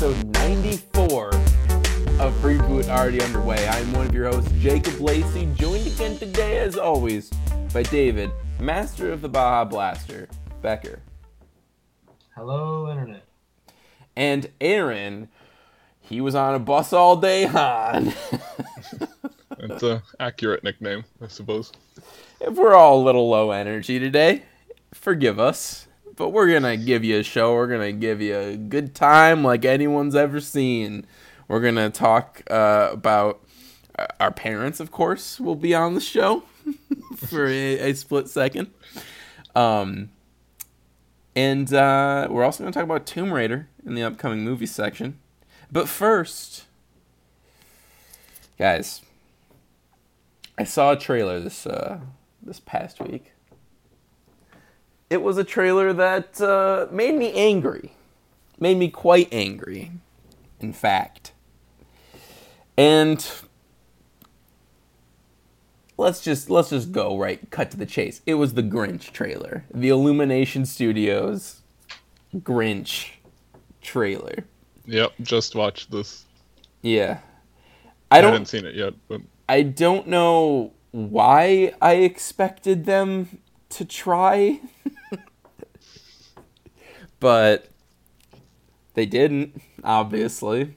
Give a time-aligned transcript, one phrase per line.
[0.00, 1.30] episode 94
[2.20, 3.66] of Reboot Already Underway.
[3.66, 7.30] I'm one of your hosts, Jacob Lacey, joined again today, as always,
[7.74, 8.30] by David,
[8.60, 10.28] master of the Baja Blaster,
[10.62, 11.00] Becker,
[12.36, 13.24] Hello, Internet.
[14.14, 15.30] and Aaron.
[15.98, 18.14] He was on a bus all day, Han.
[19.58, 21.72] It's a accurate nickname, I suppose.
[22.40, 24.44] if we're all a little low energy today,
[24.94, 25.87] forgive us.
[26.18, 27.54] But we're gonna give you a show.
[27.54, 31.06] We're gonna give you a good time like anyone's ever seen.
[31.46, 33.46] We're gonna talk uh, about
[33.96, 36.42] uh, our parents, of course, will be on the show
[37.16, 38.72] for a, a split second.
[39.54, 40.10] Um,
[41.36, 45.20] and uh, we're also gonna talk about Tomb Raider in the upcoming movie section.
[45.70, 46.64] But first,
[48.58, 49.02] guys,
[50.58, 52.00] I saw a trailer this uh,
[52.42, 53.34] this past week.
[55.10, 57.92] It was a trailer that uh, made me angry,
[58.58, 59.90] made me quite angry,
[60.60, 61.32] in fact.
[62.76, 63.26] And
[65.96, 68.22] let's just let's just go right, cut to the chase.
[68.26, 71.62] It was the Grinch trailer, the Illumination Studios
[72.36, 73.10] Grinch
[73.80, 74.44] trailer.
[74.86, 76.24] Yep, just watched this.
[76.82, 77.20] Yeah,
[78.10, 78.32] I, I don't.
[78.32, 84.60] haven't seen it yet, but I don't know why I expected them to try,
[87.20, 87.68] but
[88.94, 90.76] they didn't, obviously.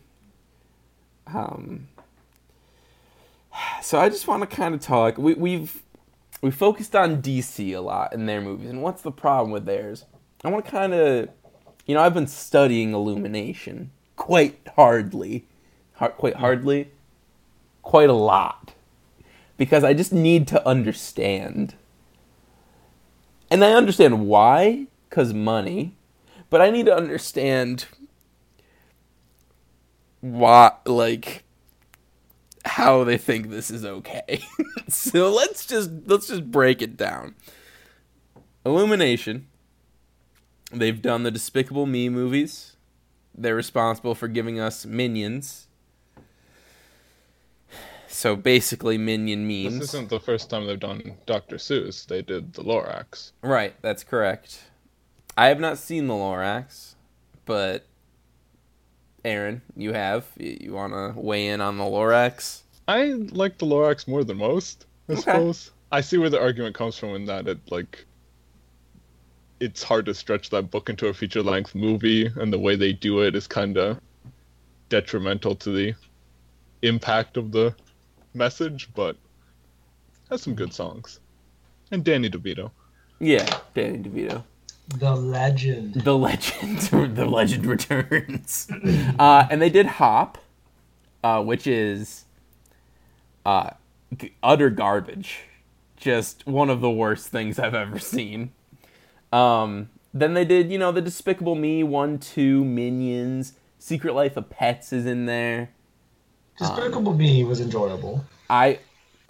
[1.28, 1.88] Um,
[3.82, 5.18] so I just want to kind of talk.
[5.18, 5.82] We, we've
[6.42, 10.06] we focused on DC a lot in their movies, and what's the problem with theirs?
[10.44, 11.30] I want to kind of,
[11.86, 15.46] you know, I've been studying Illumination quite hardly,
[15.94, 16.90] hard, quite hardly,
[17.84, 18.74] quite a lot,
[19.58, 21.76] because I just need to understand.
[23.52, 25.96] And I understand why, because money,
[26.52, 27.86] but I need to understand
[30.20, 31.44] why, like,
[32.64, 34.44] how they think this is okay.
[34.88, 37.34] so let's just let's just break it down.
[38.64, 39.48] Illumination.
[40.72, 42.76] They've done the Despicable Me movies.
[43.36, 45.68] They're responsible for giving us Minions.
[48.08, 49.80] So basically, Minion memes.
[49.80, 51.56] this isn't the first time they've done Dr.
[51.56, 52.06] Seuss.
[52.06, 53.32] They did the Lorax.
[53.42, 54.60] Right, that's correct.
[55.38, 56.96] I have not seen the Lorax,
[57.46, 57.86] but
[59.24, 60.26] Aaron, you have.
[60.38, 62.62] You, want to weigh in on the Lorax?
[62.88, 65.22] I like the Lorax more than most, I Okay.
[65.22, 65.72] suppose.
[65.92, 68.06] I see where the argument comes from in that it like
[69.60, 72.94] it's hard to stretch that book into a feature length movie and the way they
[72.94, 74.00] do it is kinda
[74.90, 75.94] detrimental to the
[76.82, 77.76] impact of the
[78.34, 79.18] message, but
[80.30, 81.20] has some good songs.
[81.92, 82.72] And Danny DeVito.
[83.20, 84.44] Yeah, Danny DeVito.
[84.98, 85.96] The legend.
[85.96, 86.80] The legend,
[87.16, 88.68] the legend returns.
[89.18, 90.38] Uh, and they did Hop,
[91.24, 92.26] uh, which is
[93.46, 93.72] uh,
[94.16, 95.42] g- utter garbage.
[95.98, 98.52] Just one of the worst things I've ever seen.
[99.32, 104.50] Um, then they did, you know, the Despicable Me one, two, Minions, Secret Life of
[104.50, 105.70] Pets is in there.
[106.58, 108.26] Despicable Me was enjoyable.
[108.50, 108.80] I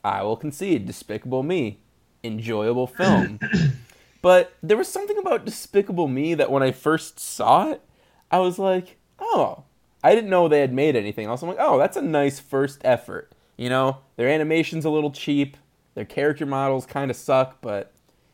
[0.04, 1.80] I will concede Despicable Me,
[2.24, 3.40] enjoyable film.
[4.22, 7.82] but there was something about Despicable Me that when I first saw it,
[8.30, 9.64] I was like, "Oh,
[10.04, 12.82] I didn't know they had made anything else." I'm like, "Oh, that's a nice first
[12.84, 15.58] effort." You know, their animation's a little cheap,
[15.96, 17.92] their character models kind of suck, but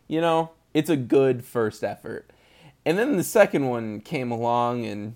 [0.07, 2.29] you know, it's a good first effort.
[2.85, 5.15] And then the second one came along and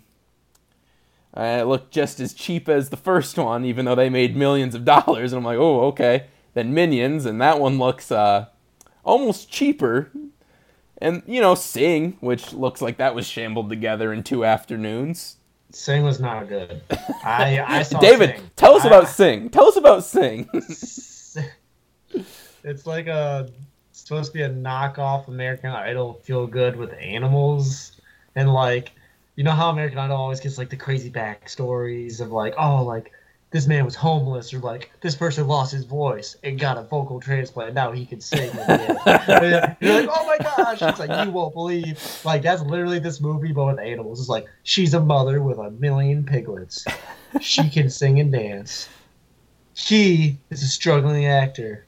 [1.36, 4.76] uh, it looked just as cheap as the first one, even though they made millions
[4.76, 5.32] of dollars.
[5.32, 6.26] And I'm like, oh, okay.
[6.54, 8.48] Then Minions, and that one looks uh,
[9.06, 10.12] almost cheaper.
[11.02, 15.38] And, you know, Sing, which looks like that was shambled together in two afternoons.
[15.72, 16.82] Sing was not good.
[17.24, 18.52] I I saw David, Sing.
[18.56, 19.50] tell us I- about Sing.
[19.50, 20.50] Tell us about Sing.
[22.64, 23.50] It's like a
[23.90, 27.94] it's supposed to be a knockoff American Idol feel good with animals
[28.36, 28.92] and like
[29.36, 33.12] you know how American Idol always gets like the crazy backstories of like oh like
[33.52, 37.20] this man was homeless or like this person lost his voice and got a vocal
[37.20, 38.98] transplant now he can sing again.
[39.82, 43.52] You're like oh my gosh it's like you won't believe like that's literally this movie
[43.52, 46.86] but with animals it's like she's a mother with a million piglets
[47.42, 48.88] she can sing and dance
[49.76, 51.86] he is a struggling actor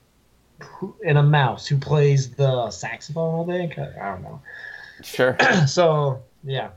[0.62, 3.50] who- and a mouse who plays the saxophone.
[3.52, 4.42] I think I don't know.
[5.02, 5.36] sure.
[5.68, 6.70] So yeah,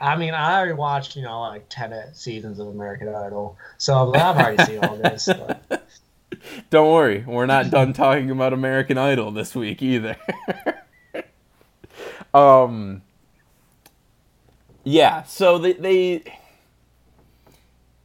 [0.00, 4.36] I mean, I already watched you know like ten seasons of American Idol, so I've
[4.36, 5.28] already seen all this.
[5.68, 5.86] But
[6.70, 10.16] Don't worry, we're not done talking about American Idol this week either.
[12.34, 13.02] um,
[14.84, 16.24] Yeah, so they, they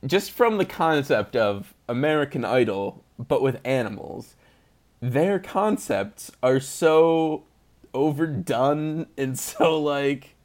[0.06, 4.36] just from the concept of American Idol, but with animals,
[5.00, 7.44] their concepts are so
[7.94, 10.36] overdone and so like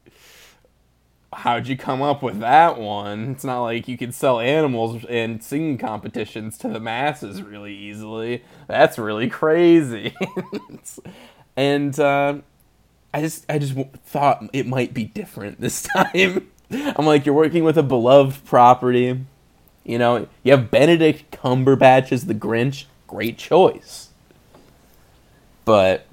[1.37, 3.29] how'd you come up with that one?
[3.31, 8.43] It's not like you could sell animals and singing competitions to the masses really easily.
[8.67, 10.15] That's really crazy.
[11.55, 12.39] and uh,
[13.13, 13.75] I just I just
[14.05, 16.49] thought it might be different this time.
[16.71, 19.23] I'm like, you're working with a beloved property.
[19.83, 22.85] You know, you have Benedict Cumberbatch as the Grinch.
[23.05, 24.09] Great choice.
[25.65, 26.07] But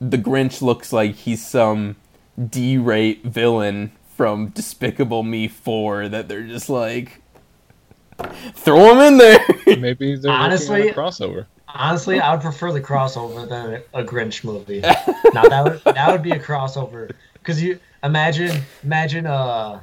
[0.00, 1.96] the Grinch looks like he's some
[2.48, 7.20] D-rate villain from Despicable Me 4 that they're just like
[8.54, 9.44] throw him in there.
[9.78, 11.46] Maybe they're Honestly- a crossover.
[11.72, 14.80] Honestly, I would prefer the crossover than a Grinch movie.
[15.32, 19.78] now that would that would be a crossover because you imagine imagine uh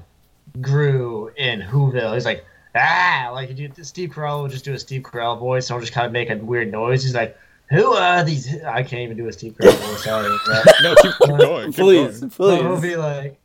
[0.59, 2.13] Gru in Whoville.
[2.13, 2.44] He's like
[2.75, 5.81] ah like you do Steve Carell would just do a Steve Carell voice and he'll
[5.81, 7.04] just kind of make a weird noise.
[7.04, 7.38] He's like
[7.69, 8.62] who are these?
[8.64, 10.04] I can't even do a Steve Carell voice.
[10.04, 10.38] Sorry.
[10.46, 11.66] But, No, keep, keep uh, going.
[11.72, 12.31] Keep please, going.
[12.31, 12.81] so it'll please.
[12.81, 13.40] be like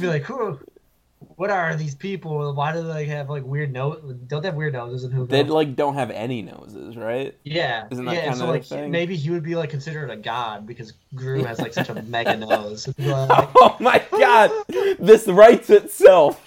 [0.00, 0.58] be like who.
[1.36, 2.52] What are these people?
[2.52, 4.02] Why do they have like weird nose?
[4.26, 5.28] Don't they have weird noses in Whoville?
[5.28, 7.32] They like don't have any noses, right?
[7.44, 8.20] Yeah, Isn't that yeah.
[8.22, 8.90] kinda so the like thing?
[8.90, 12.36] maybe he would be like considered a god because Gru has like such a mega
[12.36, 12.88] nose.
[12.98, 14.50] Like, Oh my god,
[14.98, 16.44] this writes itself.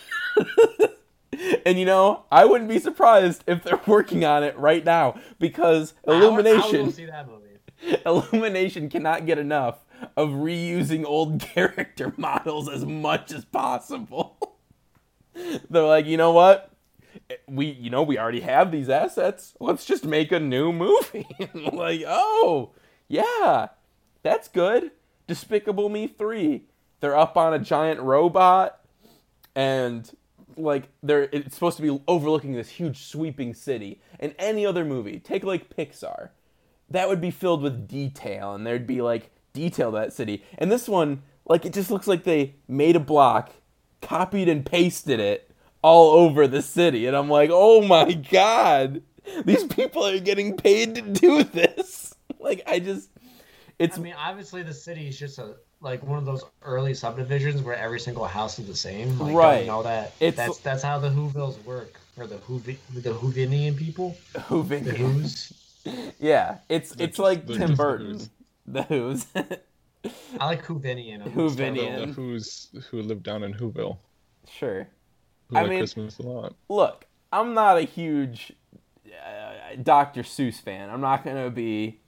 [1.65, 5.93] And you know, I wouldn't be surprised if they're working on it right now because
[6.07, 7.41] Illumination see that movie.
[8.05, 9.85] Illumination cannot get enough
[10.15, 14.38] of reusing old character models as much as possible.
[15.69, 16.71] They're like, you know what?
[17.47, 19.53] We, you know, we already have these assets.
[19.59, 21.27] Let's just make a new movie.
[21.53, 22.71] like, oh,
[23.07, 23.67] yeah,
[24.23, 24.91] that's good.
[25.27, 26.63] Despicable Me 3.
[26.99, 28.79] They're up on a giant robot
[29.55, 30.09] and
[30.57, 34.01] like they're it's supposed to be overlooking this huge sweeping city.
[34.19, 36.30] In any other movie, take like Pixar,
[36.89, 40.44] that would be filled with detail and there'd be like detail that city.
[40.57, 43.51] And this one, like it just looks like they made a block,
[44.01, 45.51] copied and pasted it
[45.81, 47.07] all over the city.
[47.07, 49.01] And I'm like, oh my god,
[49.45, 52.07] these people are getting paid to do this.
[52.39, 53.11] Like I just,
[53.81, 57.62] it's I mean, obviously the city is just a like one of those early subdivisions
[57.63, 59.18] where every single house is the same.
[59.19, 59.57] Like, Right.
[59.66, 60.13] Don't know that.
[60.19, 64.83] It's- that's that's how the Whovilles work, or the Whovi, the Whovinian people, the Hoovin.
[64.86, 65.54] Who's.
[66.19, 68.07] Yeah, it's it's just- like Tim just the Burton.
[68.13, 68.30] Who's.
[68.68, 69.25] The Who's.
[70.39, 71.25] I like Whovinian.
[71.25, 72.07] I'm Whovinian.
[72.07, 73.98] The who's who lived down in Whoville.
[74.50, 74.88] sure.
[75.50, 76.54] Who I mean- Christmas a lot.
[76.69, 78.54] look, I'm not a huge
[79.07, 80.22] uh, Dr.
[80.24, 80.89] Seuss fan.
[80.89, 82.00] I'm not going to be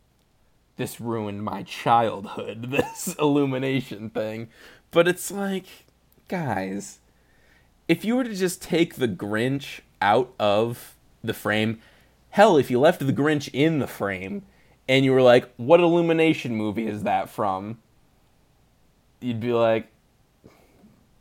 [0.84, 4.50] this ruined my childhood, this illumination thing.
[4.92, 5.66] But it's like,
[6.28, 7.00] guys,
[7.88, 11.80] if you were to just take the Grinch out of the frame,
[12.32, 14.44] hell, if you left the Grinch in the frame
[14.90, 17.80] and you were like, what illumination movie is that from?
[19.22, 19.88] You'd be like,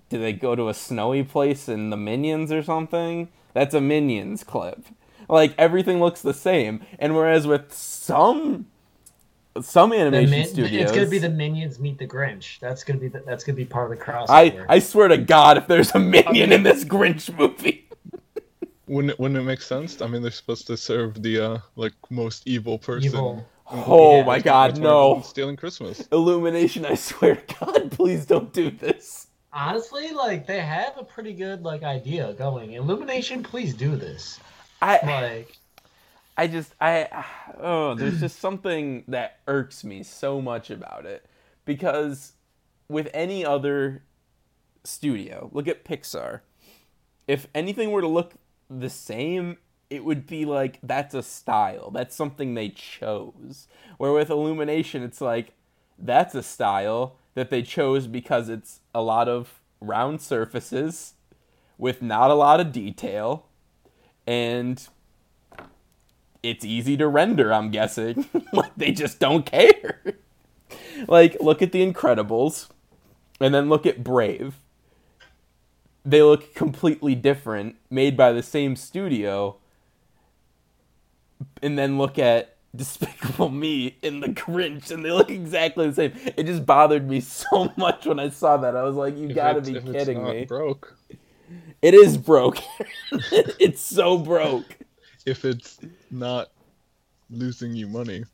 [0.08, 3.28] do they go to a snowy place in the Minions or something?
[3.54, 4.86] That's a Minions clip.
[5.28, 8.66] Like everything looks the same, and whereas with some
[9.60, 12.58] some The animation Min- studios, It's gonna be the Minions meet the Grinch.
[12.60, 14.26] That's gonna be the, that's gonna be part of the crossover.
[14.30, 17.88] I I swear to God, if there's a Minion in this Grinch movie,
[18.86, 20.00] Wouldn't it, wouldn't it make sense?
[20.02, 23.10] I mean, they're supposed to serve the uh like most evil person.
[23.10, 23.46] Evil.
[23.70, 25.28] oh Yeah, my God, That's why everyone's no!
[25.28, 26.06] Stealing Christmas.
[26.12, 29.28] Illumination, I swear to God, please don't do this.
[29.52, 32.72] Honestly, like they have a pretty good like idea going.
[32.72, 34.40] Illumination, please do this.
[34.80, 35.58] I Like
[36.36, 37.24] I just I
[37.60, 41.26] oh, there's just something that irks me so much about it
[41.64, 42.32] because
[42.88, 44.02] with any other
[44.84, 46.40] studio, look at Pixar.
[47.28, 48.34] If anything were to look
[48.68, 49.58] the same,
[49.90, 51.90] it would be like that's a style.
[51.90, 53.68] That's something they chose.
[53.98, 55.52] Where with Illumination, it's like
[55.98, 61.14] that's a style that they chose because it's a lot of round surfaces
[61.78, 63.46] with not a lot of detail
[64.26, 64.88] and
[66.42, 68.26] it's easy to render, I'm guessing.
[68.52, 70.02] like they just don't care.
[71.08, 72.68] like look at the Incredibles
[73.40, 74.56] and then look at Brave.
[76.04, 79.56] They look completely different, made by the same studio.
[81.62, 86.12] And then look at Despicable Me in The Grinch and they look exactly the same.
[86.36, 88.76] It just bothered me so much when I saw that.
[88.76, 90.44] I was like, you If got to it's- be kidding not me.
[90.44, 90.96] Broke.
[91.82, 92.58] It is broke.
[93.10, 94.78] it's so broke.
[95.24, 95.78] If it's
[96.10, 96.48] not
[97.30, 98.24] losing you money.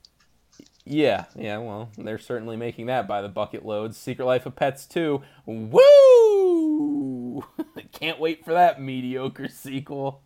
[0.85, 3.99] Yeah, yeah, well, they're certainly making that by the bucket loads.
[3.99, 5.21] Secret Life of Pets 2.
[5.45, 7.45] Woo!
[7.93, 10.23] Can't wait for that mediocre sequel.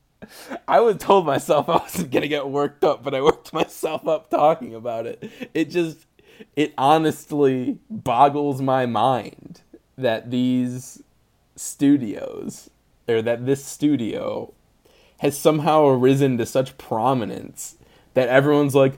[0.68, 4.30] I was told myself I wasn't gonna get worked up, but I worked myself up
[4.30, 5.28] talking about it.
[5.52, 6.06] It just,
[6.54, 9.62] it honestly boggles my mind
[9.98, 11.02] that these
[11.56, 12.70] studios,
[13.08, 14.54] or that this studio,
[15.22, 17.76] has somehow arisen to such prominence
[18.14, 18.94] that everyone's like,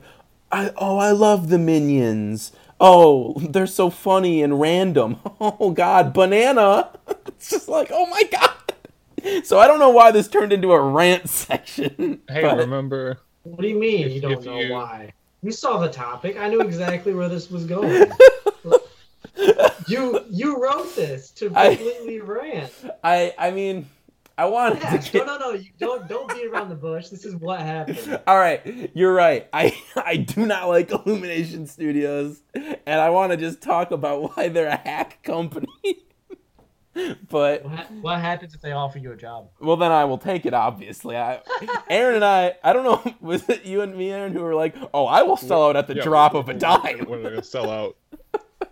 [0.51, 2.51] I, oh, I love the minions.
[2.79, 5.17] Oh, they're so funny and random.
[5.39, 6.91] Oh God, banana.
[7.27, 9.43] It's just like, oh my God.
[9.45, 12.21] So I don't know why this turned into a rant section.
[12.29, 13.19] Hey, but- remember?
[13.43, 15.13] What do you mean If- you don't know you- why?
[15.43, 16.37] You saw the topic.
[16.37, 18.11] I knew exactly where this was going.
[19.87, 22.71] you you wrote this to I- completely rant.
[23.03, 23.87] I I mean,
[24.37, 25.25] I wanted Yeah, to get.
[25.25, 25.61] no, no, no.
[25.79, 27.07] Don't don't be around the bush.
[27.09, 28.19] This is what happened.
[28.27, 29.47] All right, you're right.
[29.53, 34.49] I I do not like Illumination Studios, and I want to just talk about why
[34.49, 35.67] they're a hack company.
[37.29, 39.49] but What, ha- what happens if they offer you a job?
[39.59, 40.53] well, then I will take it.
[40.53, 41.41] Obviously, I,
[41.89, 42.55] Aaron and I.
[42.63, 43.13] I don't know.
[43.21, 45.87] Was it you and me, Aaron, who were like, "Oh, I will sell out at
[45.87, 47.95] the Yeah, drop we're- of a we're- dime." We're gonna sell out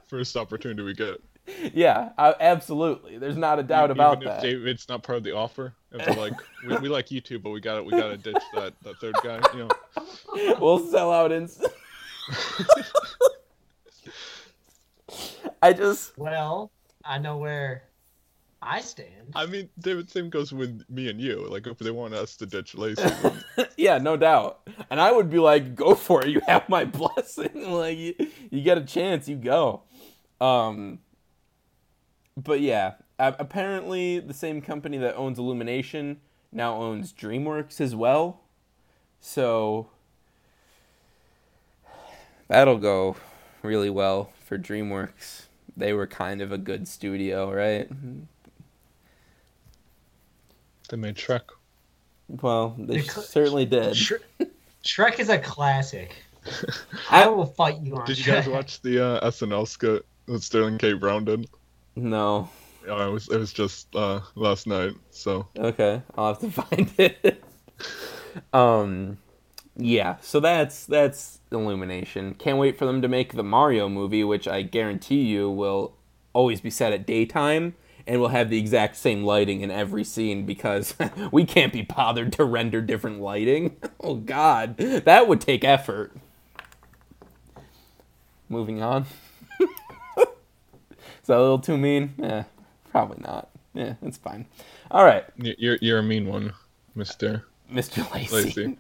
[0.08, 1.22] first opportunity we get.
[1.74, 3.18] yeah, I, absolutely.
[3.18, 4.42] There's not a doubt about if that.
[4.42, 5.74] David's not part of the offer.
[5.92, 6.34] If like,
[6.68, 8.96] we, we like you two, but we got to we got to ditch that that
[8.98, 9.42] third guy.
[9.54, 9.70] You know,
[10.60, 11.50] we'll sell out in.
[15.62, 16.72] I just Well,
[17.06, 17.84] I know where
[18.62, 19.34] I stand.
[19.36, 21.46] I mean, David, same goes with me and you.
[21.50, 23.04] Like, if they want us to ditch Lacey,
[23.58, 24.68] then yeah, no doubt.
[24.90, 26.30] And I would be like, go for it.
[26.30, 27.72] You have my blessing.
[27.72, 28.16] like you,
[28.50, 29.84] you get a chance, you go.
[30.40, 31.00] Um
[32.38, 36.20] but yeah, apparently the same company that owns Illumination
[36.52, 38.42] now owns DreamWorks as well.
[39.20, 39.88] So
[42.48, 43.16] that'll go
[43.62, 45.44] really well for DreamWorks.
[45.76, 47.90] They were kind of a good studio, right?
[50.90, 51.42] they made Shrek.
[52.28, 53.94] Well, they They cl- certainly did.
[53.94, 54.22] Shre-
[54.84, 56.16] Shrek is a classic.
[57.10, 58.06] I will fight you on.
[58.06, 58.52] Did you guys Shrek.
[58.52, 60.94] watch the uh, SNL skit that Sterling K.
[60.94, 61.48] Brown did?
[61.96, 62.50] No.
[62.86, 64.94] Yeah, it was it was just uh, last night.
[65.12, 67.44] So Okay, I'll have to find it.
[68.52, 69.18] um,
[69.78, 70.18] yeah.
[70.22, 72.34] So that's that's Illumination.
[72.36, 75.96] Can't wait for them to make the Mario movie, which I guarantee you will
[76.34, 80.46] always be set at daytime and will have the exact same lighting in every scene
[80.46, 80.96] because
[81.32, 83.78] we can't be bothered to render different lighting.
[84.06, 86.12] Oh God, that would take effort.
[88.50, 89.06] Moving on.
[91.24, 92.14] Is that a little too mean?
[92.18, 92.44] Yeah,
[92.92, 93.50] probably not.
[93.74, 94.46] Yeah, it's fine.
[94.92, 95.24] All right.
[95.38, 96.54] you're you're a mean one,
[96.96, 98.10] Mister Mr.
[98.14, 98.36] Lacey.
[98.36, 98.78] Lacey.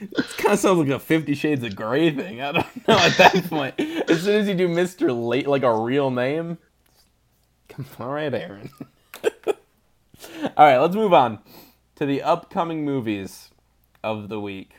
[0.00, 2.40] it kind of sounds like a Fifty Shades of Grey thing.
[2.40, 3.78] I don't know at that point.
[4.10, 5.14] As soon as you do Mr.
[5.14, 6.58] Late, like a real name,
[7.68, 8.70] come all right, Aaron.
[9.46, 9.52] all
[10.56, 11.38] right, let's move on
[11.96, 13.50] to the upcoming movies
[14.02, 14.72] of the week.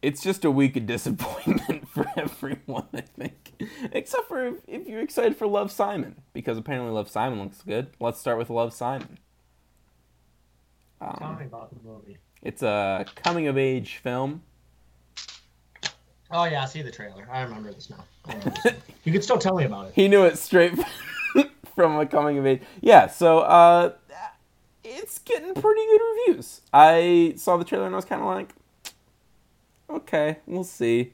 [0.00, 3.41] It's just a week of disappointment for everyone, I think.
[3.92, 7.88] Except for if, if you're excited for Love Simon, because apparently Love Simon looks good.
[8.00, 9.18] Let's start with Love Simon.
[11.00, 12.18] Um, Tell me about the movie.
[12.42, 14.42] it's a coming of age film.
[16.30, 17.28] Oh yeah, I see the trailer.
[17.30, 18.04] I remember this now.
[18.26, 19.92] Remember this you can still tell me about it.
[19.94, 20.72] He knew it straight
[21.74, 22.62] from a coming of age.
[22.80, 23.92] Yeah, so uh,
[24.84, 26.62] it's getting pretty good reviews.
[26.72, 28.54] I saw the trailer and I was kind of like,
[29.90, 31.12] okay, we'll see.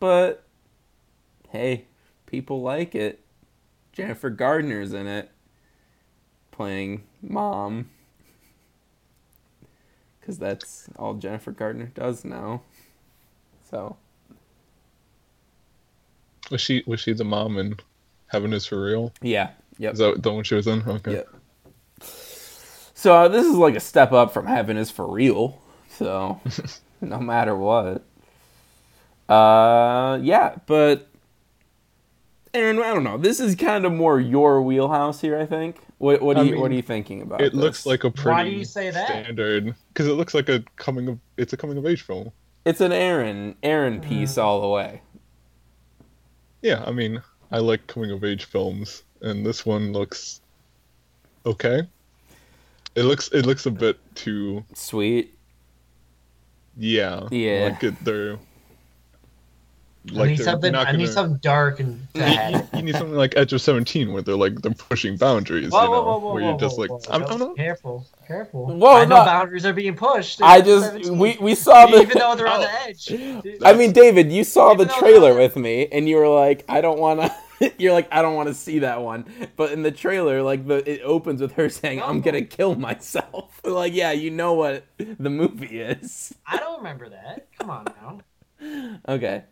[0.00, 0.43] But
[1.54, 1.84] hey,
[2.26, 3.20] people like it.
[3.92, 5.30] Jennifer Gardner's in it,
[6.50, 7.90] playing mom.
[10.18, 12.62] Because that's all Jennifer Gardner does now.
[13.70, 13.96] So.
[16.50, 17.76] Was she was she the mom in
[18.26, 19.12] Heaven is for Real?
[19.22, 19.50] Yeah.
[19.78, 19.92] Yep.
[19.92, 20.82] Is that the one she was in?
[20.82, 21.12] Okay.
[21.12, 21.28] Yep.
[22.00, 25.62] So uh, this is like a step up from Heaven is for real.
[25.88, 26.40] So
[27.00, 28.04] no matter what.
[29.28, 31.13] Uh yeah, but
[32.54, 33.18] Aaron, I don't know.
[33.18, 35.76] This is kind of more your wheelhouse here, I think.
[35.98, 37.40] What what are you mean, what are you thinking about?
[37.40, 37.60] It this?
[37.60, 39.08] looks like a pretty Why do you say that?
[39.08, 42.30] standard because it looks like a coming of it's a coming of age film.
[42.64, 44.04] it's an Aaron Aaron mm.
[44.04, 45.02] piece all the way.
[46.62, 47.20] Yeah, I mean,
[47.50, 50.40] I like coming of age films, and this one looks
[51.44, 51.82] okay.
[52.94, 55.36] It looks it looks a bit too Sweet.
[56.76, 57.70] yeah Yeah.
[57.72, 58.38] like it, they're
[60.12, 60.72] I need they're something.
[60.72, 62.68] not I need something dark and to have.
[62.74, 65.86] you need something like Edge of Seventeen where they're like they're pushing boundaries, Whoa, you
[65.88, 67.00] know, whoa, whoa, whoa, where you're just whoa, like whoa.
[67.10, 67.56] I'm, I'm not.
[67.56, 68.66] careful, careful.
[68.66, 69.24] Whoa, I know no.
[69.24, 70.42] boundaries are being pushed.
[70.42, 71.18] I just 17.
[71.18, 72.62] we we saw the even though they're on Oh.
[72.62, 73.60] the edge.
[73.64, 76.28] I mean, David, you saw the Even though trailer they're- with me, and you were
[76.28, 77.34] like, "I don't want to."
[77.78, 79.24] You're like, I don't want to see that one.
[79.56, 83.58] But in the trailer, like the it opens with her saying, "I'm gonna kill myself."
[83.64, 86.34] like, yeah, you know what the movie is.
[86.46, 87.46] I don't remember that.
[87.58, 88.20] Come on now.
[89.08, 89.44] Okay.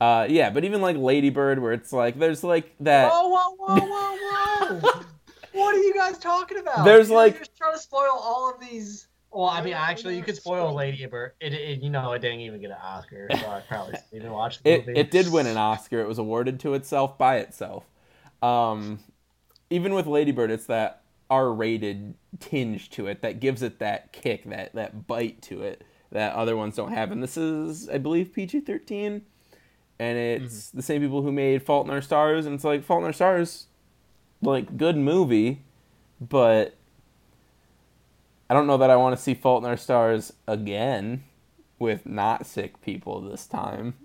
[0.00, 3.10] Uh, yeah, but even like Lady Bird, where it's like there's like that.
[3.12, 5.00] Whoa, whoa, whoa, whoa, whoa!
[5.52, 6.84] what are you guys talking about?
[6.84, 9.06] There's You're like- just trying to spoil all of these.
[9.32, 11.32] Well, I mean, actually, you could spoil Lady Bird.
[11.40, 14.32] It, it, you know, it didn't even get an Oscar, so I probably didn't even
[14.32, 14.98] watch the It movie.
[14.98, 16.00] it did win an Oscar.
[16.00, 17.84] It was awarded to itself by itself.
[18.42, 18.98] Um,
[19.68, 24.44] even with Lady Bird, it's that R-rated tinge to it that gives it that kick,
[24.50, 27.12] that that bite to it that other ones don't have.
[27.12, 29.20] And this is, I believe, PG-13,
[30.00, 30.44] and mm-hmm.
[30.46, 33.06] it's the same people who made Fault in Our Stars, and it's like Fault in
[33.06, 33.66] Our Stars,
[34.42, 35.62] like good movie,
[36.20, 36.74] but
[38.48, 41.22] I don't know that I want to see Fault in Our Stars again
[41.78, 43.94] with not sick people this time.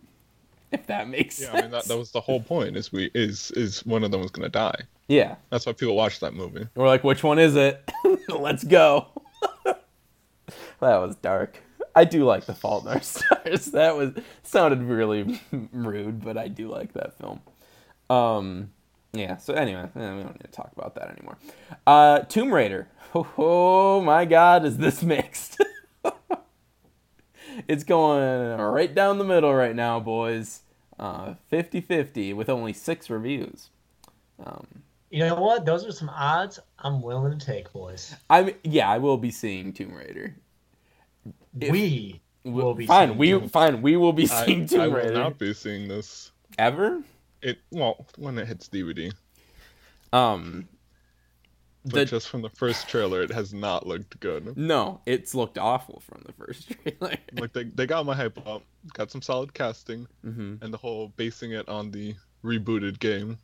[0.72, 1.58] If that makes Yeah, sense.
[1.58, 2.76] I mean that, that was the whole point.
[2.76, 4.82] Is we is is one of them was gonna die.
[5.08, 5.36] yeah.
[5.50, 6.68] That's why people watch that movie.
[6.76, 7.90] We're like, which one is it?
[8.28, 9.08] Let's go.
[9.66, 9.78] that
[10.82, 11.60] was dark.
[11.96, 13.66] I do like The Fault in Our Stars.
[13.68, 15.40] That was sounded really
[15.72, 17.42] rude, but I do like that film.
[18.10, 18.72] Um,
[19.14, 19.38] yeah.
[19.38, 21.38] So anyway, eh, we don't need to talk about that anymore.
[21.88, 22.88] Uh, Tomb Raider.
[23.18, 25.64] Oh, oh my God, is this mixed?
[27.66, 30.64] it's going right down the middle right now, boys.
[31.00, 33.70] Uh, 50-50 with only six reviews.
[34.46, 34.68] Um,
[35.12, 35.66] You know what?
[35.66, 38.14] Those are some odds I'm willing to take, boys.
[38.30, 40.36] I'm yeah, I will be seeing Tomb Raider.
[41.60, 43.18] If- we will be fine.
[43.18, 43.82] We Tomb- fine.
[43.82, 46.32] We will be I, seeing Tomb I will not be seeing this.
[46.58, 47.02] ever.
[47.42, 49.12] It well when it hits DVD,
[50.14, 50.68] Um,
[51.84, 54.58] but The- just from the first trailer, it has not looked good.
[54.58, 57.18] no, it's looked awful from the first trailer.
[57.34, 58.64] Like they they got my hype up,
[58.94, 63.38] got some solid casting, hmm and the whole basing it on the rebooted game.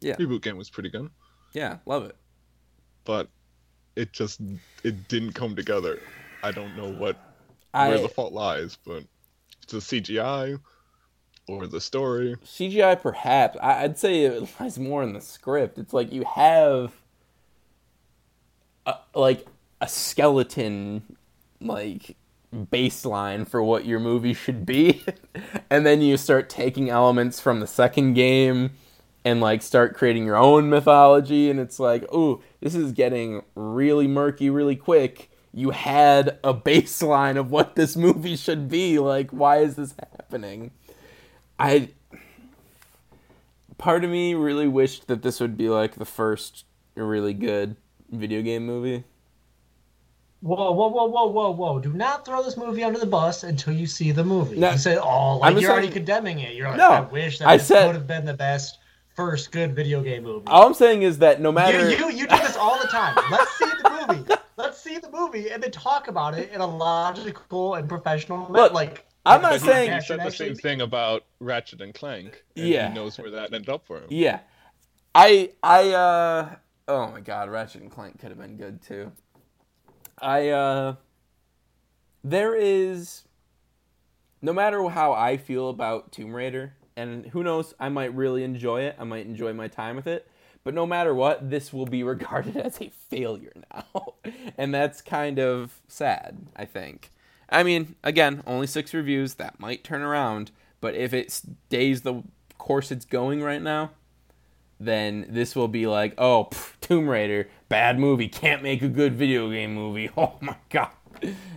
[0.00, 0.16] Yeah.
[0.16, 1.08] reboot game was pretty good,
[1.54, 2.16] Yeah, love it.
[3.04, 3.30] but
[3.96, 4.40] it just
[4.84, 6.00] it didn't come together.
[6.42, 7.16] I don't know what
[7.72, 9.04] where the fault lies, but
[9.62, 10.60] it's the CGI
[11.48, 12.36] or the story.
[12.44, 13.58] CGI perhaps.
[13.62, 15.78] I, I'd say it lies more in the script.
[15.78, 16.92] It's like you have
[18.86, 19.46] a, like
[19.80, 21.16] a skeleton
[21.60, 22.16] like
[22.54, 25.02] baseline for what your movie should be
[25.70, 28.70] and then you start taking elements from the second game
[29.24, 34.06] and like start creating your own mythology and it's like oh this is getting really
[34.06, 39.56] murky really quick you had a baseline of what this movie should be like why
[39.58, 40.70] is this happening
[41.58, 41.88] i
[43.78, 46.64] part of me really wished that this would be like the first
[46.94, 47.76] really good
[48.10, 49.04] video game movie
[50.42, 51.78] Whoa, whoa, whoa, whoa, whoa, whoa!
[51.80, 54.58] Do not throw this movie under the bus until you see the movie.
[54.58, 57.00] No, you said, "Oh, I'm like you're already saying- condemning it." You're like, No, "I
[57.00, 58.78] wish that I this said- would have been the best
[59.16, 62.26] first good video game movie." all i'm saying is that no matter You, you, you
[62.28, 63.16] do this all the time.
[63.30, 64.34] Let's see the movie.
[64.86, 68.60] Let's see the movie and then talk about it in a logical and professional way.
[68.60, 72.44] Look, like I'm not saying- he said the same be- thing about Ratchet and Clank.
[72.56, 72.88] And Yeah.
[72.88, 74.06] he knows where that ended up for him.
[74.10, 74.40] Yeah.
[75.14, 76.56] I I uh
[76.88, 79.12] oh my god, Ratchet and Clank could have been good too.
[80.20, 80.94] I uh
[82.22, 83.24] there is
[84.42, 88.82] no matter how I feel about Tomb Raider, and who knows, I might really enjoy
[88.82, 88.96] it.
[88.98, 90.28] I might enjoy my time with it.
[90.66, 94.14] But no matter what, this will be regarded as a failure now.
[94.58, 97.12] and that's kind of sad, I think.
[97.48, 99.34] I mean, again, only six reviews.
[99.34, 100.50] That might turn around.
[100.80, 102.24] But if it stays the
[102.58, 103.92] course it's going right now,
[104.80, 109.14] then this will be like, oh, pff, Tomb Raider, bad movie, can't make a good
[109.14, 110.10] video game movie.
[110.16, 110.90] Oh my god.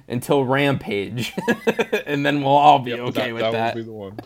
[0.07, 1.33] Until Rampage.
[2.05, 4.19] and then we'll all be Yep, okay that, with that that would be the one.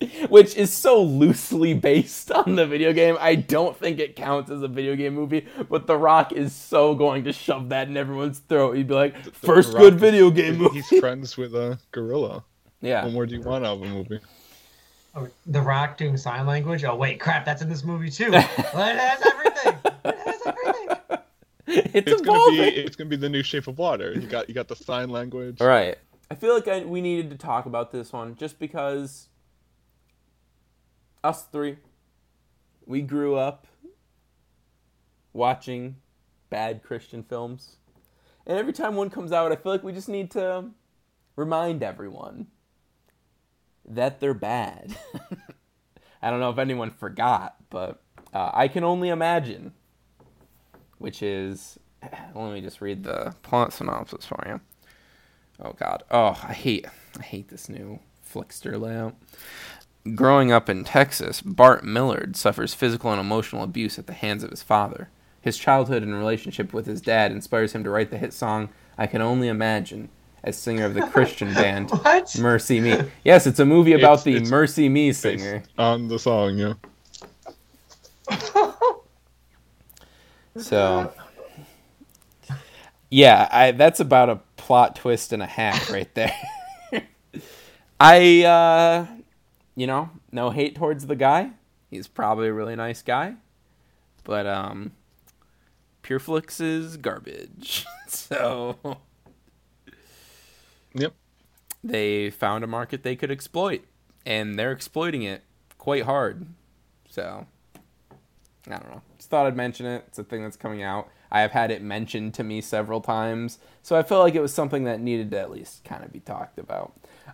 [0.28, 3.16] which is so loosely based on the video game.
[3.20, 6.94] I don't think it counts as a video game movie, but The Rock is so
[6.94, 8.76] going to shove that in everyone's throat.
[8.76, 10.80] He'd be like, The- first The good Rock video is- game movie.
[10.80, 12.44] He's friends with a gorilla.
[12.80, 13.04] yeah.
[13.04, 14.20] What more do you want out of a movie?
[15.14, 16.84] Oh, the Rock doing sign language.
[16.84, 17.44] Oh wait, crap!
[17.44, 18.26] That's in this movie too.
[18.32, 19.74] It has everything.
[20.04, 21.18] It has everything.
[21.66, 24.12] It's, It's gonna be it's gonna be the new Shape of Water.
[24.12, 25.60] You got you got the sign language.
[25.60, 25.98] All right.
[26.30, 29.26] I feel like I, we needed to talk about this one just because
[31.22, 31.78] us three,
[32.86, 33.66] we grew up
[35.32, 35.96] watching
[36.48, 37.76] bad Christian films.
[38.46, 40.70] And every time one comes out, I feel like we just need to
[41.36, 42.48] remind everyone
[43.84, 44.96] that they're bad.
[46.22, 48.02] I don't know if anyone forgot, but
[48.34, 49.72] uh, I can only imagine,
[50.98, 51.78] which is.
[52.34, 54.60] Let me just read the plot synopsis for you.
[55.62, 56.02] Oh god.
[56.10, 56.86] Oh, I hate
[57.18, 59.16] I hate this new Flixster layout.
[60.14, 64.50] Growing up in Texas, Bart Millard suffers physical and emotional abuse at the hands of
[64.50, 65.08] his father.
[65.42, 69.06] His childhood and relationship with his dad inspires him to write the hit song I
[69.06, 70.08] Can Only Imagine
[70.42, 72.24] as singer of the Christian band What?
[72.26, 73.10] MercyMe.
[73.24, 75.62] Yes, it's a movie about It's- the it's MercyMe Based singer.
[75.76, 76.74] on the song, yeah.
[80.56, 81.12] So,
[83.08, 86.32] yeah, I that's about a plot twist and a half right there.
[88.00, 89.06] I, uh,
[89.74, 91.52] you know, no hate towards the guy.
[91.90, 93.34] He's probably a really nice guy,
[94.24, 94.92] but um,
[96.02, 97.84] Pureflix is garbage.
[98.08, 98.76] so
[100.94, 101.14] Yep.
[101.82, 103.84] they found a market they could exploit,
[104.26, 105.42] and they're exploiting it
[105.78, 106.46] quite hard.
[107.08, 107.46] So
[108.66, 109.02] I don't know.
[109.16, 110.04] Just thought I'd mention it.
[110.08, 111.08] It's a thing that's coming out.
[111.32, 114.52] I have had it mentioned to me several times, so I felt like it was
[114.52, 116.92] something that needed to at least kind of be talked about.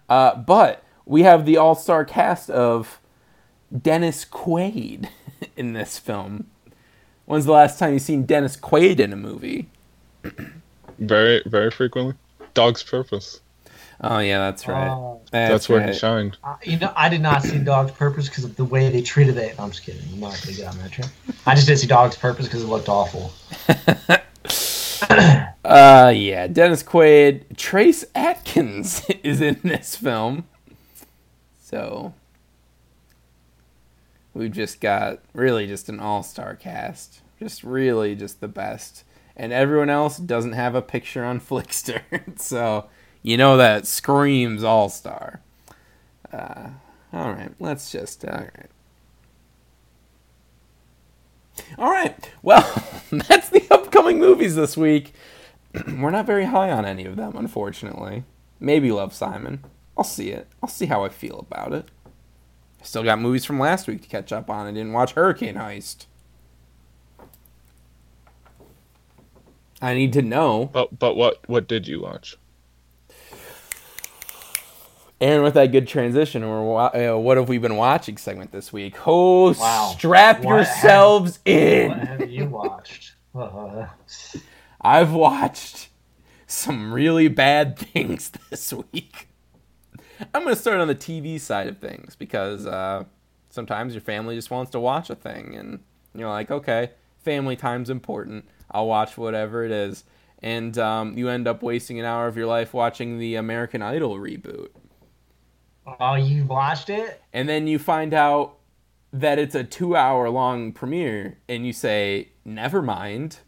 [0.08, 3.00] Uh, but we have the all-star cast of
[3.76, 5.08] Dennis Quaid
[5.56, 6.48] in this film.
[7.24, 9.68] When's the last time you've seen Dennis Quaid in a movie?
[10.98, 12.14] Very, very frequently.
[12.54, 13.40] Dog's Purpose.
[14.00, 14.88] Oh yeah, that's right.
[14.88, 15.20] Oh.
[15.30, 15.90] That's, where right.
[15.90, 16.38] he shined.
[16.42, 19.36] Uh, you know, I did not see Dog's Purpose because of the way they treated
[19.36, 19.60] it.
[19.60, 20.00] I'm just kidding.
[20.10, 21.10] I'm not going to get on that train.
[21.44, 23.30] I just didn't see Dog's Purpose because it looked awful.
[25.66, 30.44] Uh, yeah, Dennis Quaid, Trace Atkins is in this film.
[31.66, 32.14] So
[34.34, 39.02] we've just got really just an all-star cast, just really just the best,
[39.36, 42.02] and everyone else doesn't have a picture on Flixster,
[42.38, 42.86] so
[43.20, 45.40] you know that screams all-star.
[46.32, 46.68] Uh,
[47.12, 48.70] all right, let's just all right.
[51.78, 52.30] All right.
[52.42, 52.62] Well,
[53.10, 55.14] that's the upcoming movies this week.
[55.88, 58.22] We're not very high on any of them, unfortunately.
[58.60, 59.64] Maybe Love Simon.
[59.96, 60.46] I'll see it.
[60.62, 61.90] I'll see how I feel about it.
[62.80, 64.66] I still got movies from last week to catch up on.
[64.66, 66.06] I didn't watch Hurricane Heist.
[69.80, 70.70] I need to know.
[70.72, 72.36] But but what what did you watch?
[75.18, 78.70] Aaron, with that good transition, or wa- uh, what have we been watching segment this
[78.70, 78.96] week?
[79.06, 79.94] Oh, Wow.
[79.96, 81.88] strap What yourselves in.
[81.88, 83.14] What have you watched?
[83.34, 83.86] Uh,
[84.82, 85.88] I've watched
[86.46, 89.28] some really bad things this week.
[90.34, 93.04] I'm going to start on the TV side of things because uh,
[93.50, 95.80] sometimes your family just wants to watch a thing, and
[96.14, 98.48] you're like, okay, family time's important.
[98.70, 100.04] I'll watch whatever it is.
[100.42, 104.16] And um, you end up wasting an hour of your life watching the American Idol
[104.16, 104.68] reboot.
[106.00, 107.22] oh, you watched it?
[107.32, 108.58] And then you find out
[109.12, 113.38] that it's a two hour long premiere, and you say, never mind,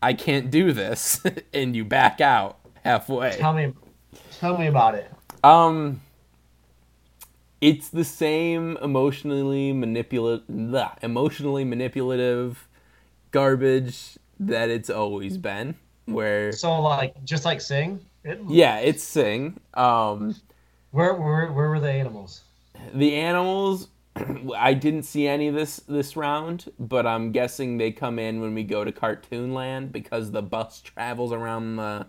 [0.00, 1.20] I can't do this.
[1.52, 3.36] and you back out halfway.
[3.36, 3.72] Tell me,
[4.38, 5.10] tell me about it.
[5.42, 6.00] Um,
[7.60, 10.46] it's the same emotionally manipulative,
[11.02, 12.68] emotionally manipulative
[13.32, 15.76] garbage that it's always been.
[16.06, 19.60] Where So, like, just like Sing, it, yeah, it's Sing.
[19.74, 20.36] Um,
[20.90, 22.42] where, where, where were the animals?
[22.94, 23.88] the animals,
[24.56, 28.64] I didn't see any this this round, but I'm guessing they come in when we
[28.64, 32.06] go to Cartoon Land because the bus travels around the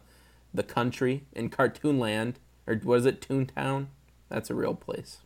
[0.53, 3.87] the country in Cartoon Land, or was it Toontown?
[4.29, 5.19] That's a real place,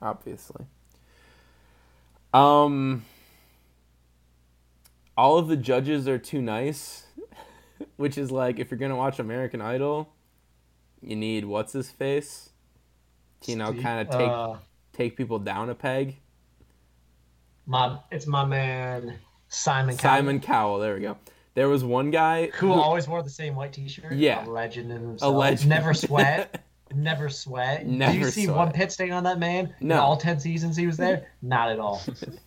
[0.00, 0.66] obviously.
[2.34, 3.04] Um,
[5.16, 7.06] all of the judges are too nice,
[7.96, 10.10] which is like if you're gonna watch American Idol,
[11.00, 12.50] you need what's his face,
[13.42, 14.54] to, you know, kind of take uh,
[14.92, 16.16] take people down a peg.
[17.66, 19.96] my, it's my man Simon.
[19.96, 21.16] Cowell, Simon Cowell, there we go.
[21.54, 24.12] There was one guy who always wore the same white T-shirt.
[24.12, 24.46] Yeah.
[24.46, 25.34] a legend in himself.
[25.34, 25.70] a legend.
[25.70, 26.64] Never sweat.
[26.94, 27.84] Never sweat.
[27.86, 28.56] Do Never you see sweat.
[28.56, 29.74] one pit stain on that man?
[29.80, 30.00] In No.
[30.00, 31.28] all ten seasons he was there?
[31.42, 32.00] Not at all.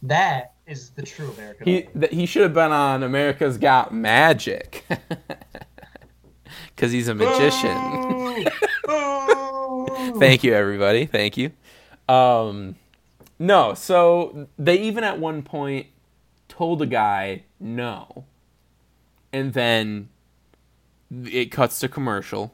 [0.03, 1.67] that is the true American.
[1.67, 4.85] He th- he should have been on America's Got Magic.
[6.77, 8.47] Cuz he's a magician.
[10.19, 11.05] Thank you everybody.
[11.05, 11.51] Thank you.
[12.09, 12.75] Um
[13.39, 15.87] no, so they even at one point
[16.47, 18.25] told a guy no.
[19.33, 20.09] And then
[21.25, 22.53] it cuts to commercial.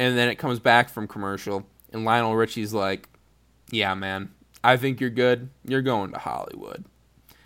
[0.00, 3.06] And then it comes back from commercial and Lionel Richie's like,
[3.70, 4.30] "Yeah, man.
[4.64, 5.50] I think you're good.
[5.62, 6.86] You're going to Hollywood."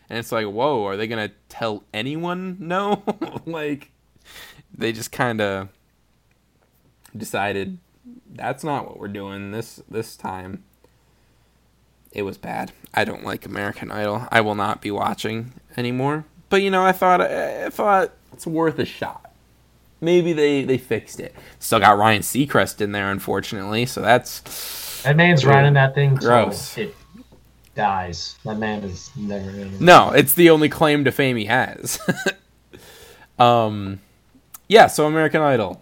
[0.09, 3.03] And it's like, "Whoa, are they going to tell anyone no?"
[3.47, 3.91] like
[4.73, 5.69] they just kind of
[7.17, 7.79] decided
[8.31, 10.63] that's not what we're doing this this time.
[12.13, 12.71] It was bad.
[12.93, 14.29] I don't like American Idol.
[14.31, 16.25] I will not be watching anymore.
[16.51, 19.24] But you know, I thought I thought it's worth a shot.
[20.01, 21.35] Maybe they they fixed it.
[21.59, 23.87] Still got Ryan Seacrest in there, unfortunately.
[23.87, 26.15] So that's That man's riding that thing.
[26.15, 26.77] Gross.
[26.77, 26.95] It
[27.75, 28.37] dies.
[28.45, 29.71] That man is never gonna.
[29.81, 31.99] No, it's the only claim to fame he has.
[33.39, 34.01] um,
[34.69, 34.87] yeah.
[34.89, 35.81] So American Idol.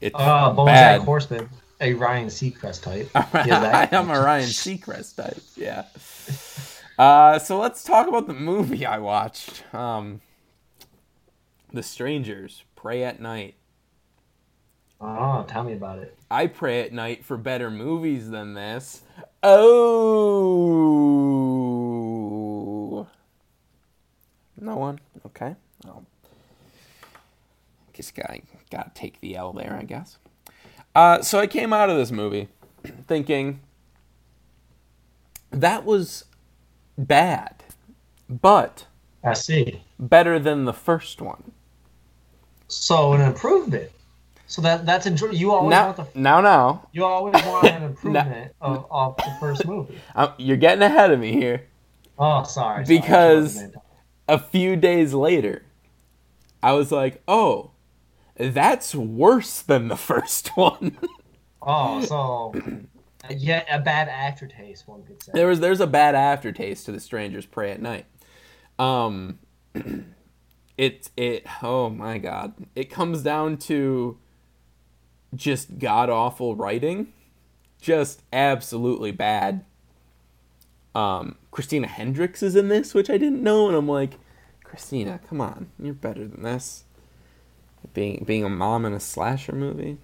[0.00, 1.02] It's Uh, bad.
[1.02, 1.48] Horseman,
[1.80, 3.08] a Ryan Seacrest type.
[3.14, 5.40] I am a Ryan Seacrest type.
[5.56, 5.84] Yeah.
[6.98, 9.62] Uh, so let's talk about the movie I watched.
[9.72, 10.20] Um,
[11.72, 13.54] the Strangers Pray at Night.
[15.00, 16.18] Oh, tell me about it.
[16.28, 19.02] I pray at night for better movies than this.
[19.42, 19.86] Oh.
[24.60, 24.98] No one?
[25.26, 25.54] Okay.
[25.84, 26.04] Well,
[27.92, 28.40] just gotta,
[28.70, 30.18] gotta take the L there, I guess.
[30.94, 32.48] Uh, so I came out of this movie
[33.06, 33.60] thinking
[35.50, 36.24] that was
[36.98, 37.62] bad,
[38.28, 38.86] but
[39.22, 39.82] I see.
[40.00, 41.51] better than the first one.
[42.72, 43.90] So an improvement.
[44.46, 45.28] So that that's enjoy.
[45.30, 46.18] You always Now, want the.
[46.20, 49.98] now, now, You always want an improvement of, of the first movie.
[50.14, 51.66] um, you're getting ahead of me here.
[52.18, 52.84] Oh, sorry.
[52.84, 52.98] sorry.
[52.98, 53.64] Because-
[54.28, 55.64] a few days later,
[56.62, 57.72] I was like, oh,
[58.36, 60.96] that's worse than the first one.
[61.60, 62.54] Oh, so
[63.30, 65.32] yeah, a bad aftertaste, one could say.
[65.34, 68.06] there was there's a bad aftertaste to the strangers prey at night.
[68.78, 69.38] Um
[70.76, 72.54] it it oh my god.
[72.74, 74.18] It comes down to
[75.34, 77.12] just god awful writing.
[77.80, 79.64] Just absolutely bad.
[80.94, 84.18] Um Christina Hendricks is in this, which I didn't know, and I'm like,
[84.64, 86.84] Christina, come on, you're better than this.
[87.94, 89.98] Being being a mom in a slasher movie.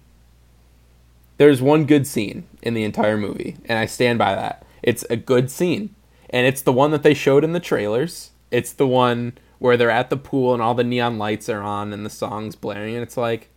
[1.37, 4.65] There's one good scene in the entire movie, and I stand by that.
[4.83, 5.95] It's a good scene.
[6.29, 8.31] And it's the one that they showed in the trailers.
[8.51, 11.93] It's the one where they're at the pool and all the neon lights are on
[11.93, 13.49] and the song's blaring and it's like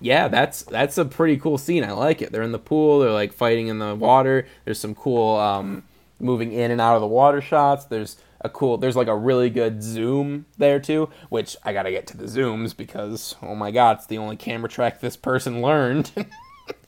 [0.00, 1.84] yeah, that's that's a pretty cool scene.
[1.84, 2.32] I like it.
[2.32, 4.46] They're in the pool, they're like fighting in the water.
[4.64, 5.84] There's some cool um
[6.18, 7.84] moving in and out of the water shots.
[7.84, 11.90] There's a cool there's like a really good zoom there too, which I got to
[11.90, 15.60] get to the zooms because oh my god, it's the only camera track this person
[15.60, 16.10] learned.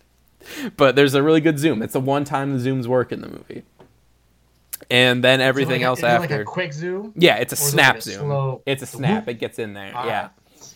[0.76, 1.82] but there's a really good zoom.
[1.82, 3.64] It's the one time the zooms work in the movie.
[4.90, 6.20] And then everything like else is after.
[6.36, 7.12] Like a quick zoom.
[7.16, 8.20] yeah, it's a is it snap like a zoom.
[8.20, 9.28] slow- It's a snap.
[9.28, 9.92] It gets in there.
[9.94, 10.28] Ah, yeah.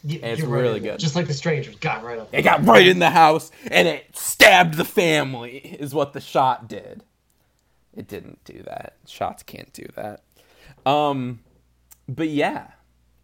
[0.08, 0.98] It's right really in good.
[1.00, 2.28] Just like the strangers got right up.
[2.32, 6.68] It got right in the house and it stabbed the family, is what the shot
[6.68, 7.02] did.
[7.96, 8.96] It didn't do that.
[9.06, 10.22] Shots can't do that.
[10.84, 11.40] Um,
[12.08, 12.68] but yeah,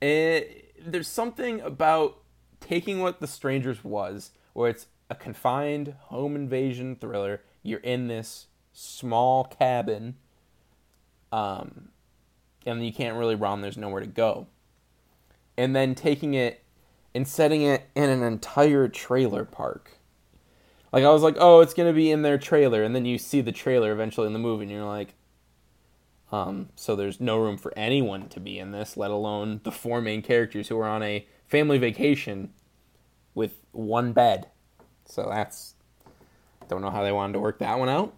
[0.00, 2.18] it, there's something about
[2.60, 7.42] taking what The Strangers was, where it's a confined home invasion thriller.
[7.62, 10.16] You're in this small cabin,
[11.32, 11.88] um,
[12.64, 13.60] and you can't really run.
[13.60, 14.46] There's nowhere to go.
[15.56, 16.62] And then taking it
[17.14, 19.98] and setting it in an entire trailer park.
[20.92, 23.40] Like I was like, oh, it's gonna be in their trailer, and then you see
[23.40, 25.14] the trailer eventually in the movie, and you're like,
[26.30, 30.00] um, so there's no room for anyone to be in this, let alone the four
[30.00, 32.52] main characters who are on a family vacation
[33.34, 34.48] with one bed.
[35.04, 35.74] So that's
[36.68, 38.14] don't know how they wanted to work that one out.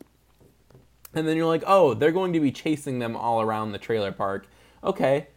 [1.15, 4.13] And then you're like, oh, they're going to be chasing them all around the trailer
[4.13, 4.47] park.
[4.83, 5.29] Okay,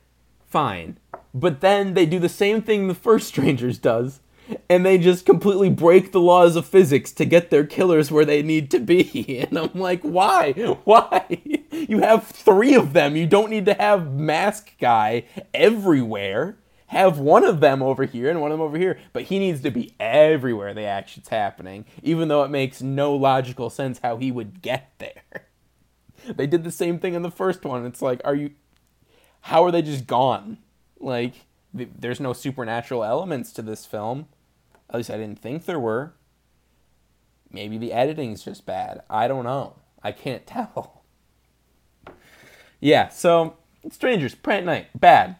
[0.46, 0.98] fine.
[1.34, 4.22] But then they do the same thing the first Strangers does,
[4.70, 8.42] and they just completely break the laws of physics to get their killers where they
[8.42, 9.26] need to be.
[9.48, 10.54] And I'm like, why?
[10.84, 11.26] Why?
[11.72, 13.16] You have three of them.
[13.16, 16.58] You don't need to have Mask Guy everywhere.
[16.88, 19.62] Have one of them over here and one of them over here, but he needs
[19.62, 24.32] to be everywhere the action's happening, even though it makes no logical sense how he
[24.32, 25.47] would get there.
[26.36, 27.86] They did the same thing in the first one.
[27.86, 28.52] It's like, are you
[29.42, 30.58] how are they just gone?
[31.00, 34.28] Like, th- there's no supernatural elements to this film.
[34.90, 36.14] At least I didn't think there were.
[37.52, 39.04] Maybe the editing's just bad.
[39.10, 39.76] I don't know.
[40.04, 41.04] I can't tell.
[42.80, 43.56] Yeah, so
[43.92, 45.38] Strangers, Prey at Night, bad.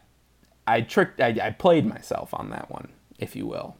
[0.66, 1.20] I tricked.
[1.20, 3.76] I, I played myself on that one, if you will.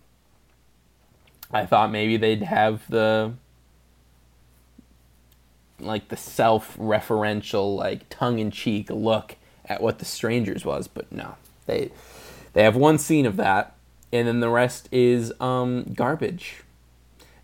[1.50, 3.34] I thought maybe they'd have the
[5.80, 9.36] like the self-referential, like tongue-in-cheek look
[9.66, 11.36] at what the Strangers was, but no,
[11.66, 11.90] they
[12.54, 13.76] they have one scene of that,
[14.12, 16.62] and then the rest is um, garbage.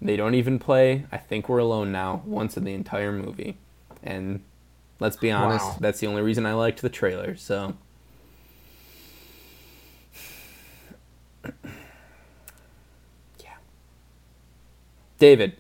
[0.01, 3.57] They don't even play "I Think We're Alone Now" once in the entire movie,
[4.03, 4.41] and
[5.01, 5.77] let's be honest, Wow.
[5.81, 7.37] that's the only reason I liked the trailer.
[7.37, 7.75] So.
[13.43, 13.57] Yeah.
[15.19, 15.57] David,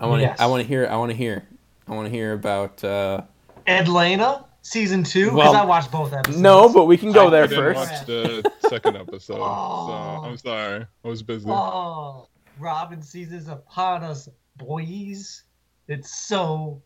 [0.00, 0.26] I want to.
[0.28, 0.40] Yes.
[0.40, 0.86] I want to hear.
[0.86, 1.46] I want to hear.
[1.86, 2.82] I want to hear about.
[2.84, 3.22] Uh,
[3.66, 6.40] Atlanta season two because Well, I watched both episodes.
[6.40, 7.76] no, but we can go I there I first.
[7.78, 9.86] watch the second episode, Oh.
[9.88, 9.92] so
[10.28, 10.86] I'm sorry.
[11.04, 11.48] I was busy.
[11.50, 15.42] Oh, Robbin' season's upon us, boys.
[15.86, 16.82] It's so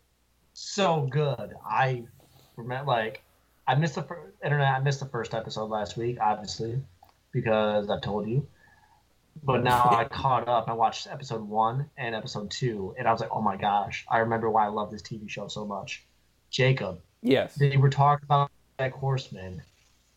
[0.53, 1.53] so good.
[1.65, 2.03] I
[2.57, 3.23] remember like
[3.67, 4.67] I missed the first, internet.
[4.75, 6.81] I missed the first episode last week, obviously,
[7.31, 8.45] because I told you.
[9.45, 10.69] But now I caught up.
[10.69, 14.19] I watched episode one and episode two, and I was like, "Oh my gosh!" I
[14.19, 16.05] remember why I love this TV show so much.
[16.49, 17.55] Jacob, Yes.
[17.55, 19.61] they were talking about Jack Horseman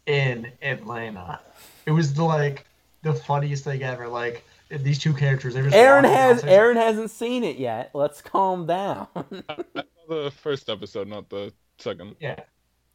[0.07, 1.41] in Atlanta.
[1.87, 2.67] It was the, like
[3.03, 4.07] the funniest thing ever.
[4.07, 7.91] Like these two characters, they were just Aaron has outside- Aaron hasn't seen it yet.
[7.95, 9.09] Let's calm down.
[10.09, 12.15] The first episode, not the second.
[12.21, 12.39] Yeah,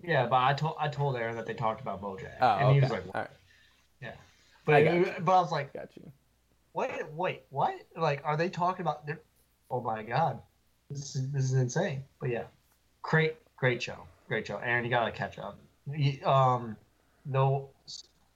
[0.01, 0.27] yeah.
[0.27, 2.73] But I told I told Aaron that they talked about BoJack, oh, and okay.
[2.75, 3.29] he was like, All right.
[4.63, 6.09] But I but I was like, Got you.
[6.73, 7.75] Wait, wait, what?
[7.95, 9.05] Like, are they talking about?
[9.05, 9.21] they're-
[9.69, 10.41] Oh my god,
[10.89, 12.03] this is this is insane.
[12.19, 12.43] But yeah,
[13.01, 14.57] great, great show, great show.
[14.57, 15.57] Aaron, you gotta catch up.
[15.89, 16.75] You, um,
[17.25, 17.69] no,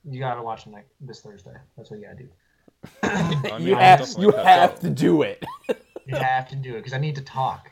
[0.06, 1.56] you gotta watch next this Thursday.
[1.76, 2.30] That's what you gotta do.
[3.04, 4.80] I mean, you have you have up.
[4.80, 5.44] to do it.
[6.06, 7.70] You have to do it because I need to talk.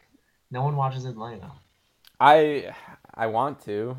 [0.51, 1.51] No one watches Atlanta.
[2.19, 2.73] I
[3.13, 3.95] I want to.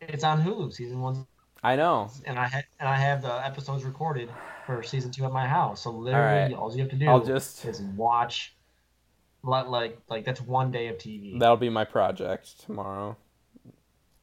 [0.00, 1.26] It's on Hulu, season one,
[1.62, 2.10] I know.
[2.26, 4.28] and I ha- and I have the episodes recorded
[4.66, 5.82] for season two at my house.
[5.82, 6.76] So literally, all, right.
[6.76, 8.54] you have to do I'll just is watch.
[9.44, 11.38] Like, like, like that's one day of TV.
[11.38, 13.16] that'll be my project tomorrow.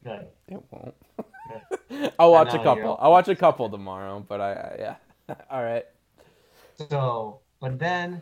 [0.04, 0.28] Good.
[0.48, 0.96] It won't.
[2.20, 2.98] I'll watch a couple.
[3.02, 4.96] I'll watch a couple tomorrow, but I, I yeah.
[5.52, 5.86] All right.
[6.90, 8.22] So, but then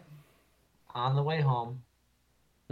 [0.96, 1.82] on the way home,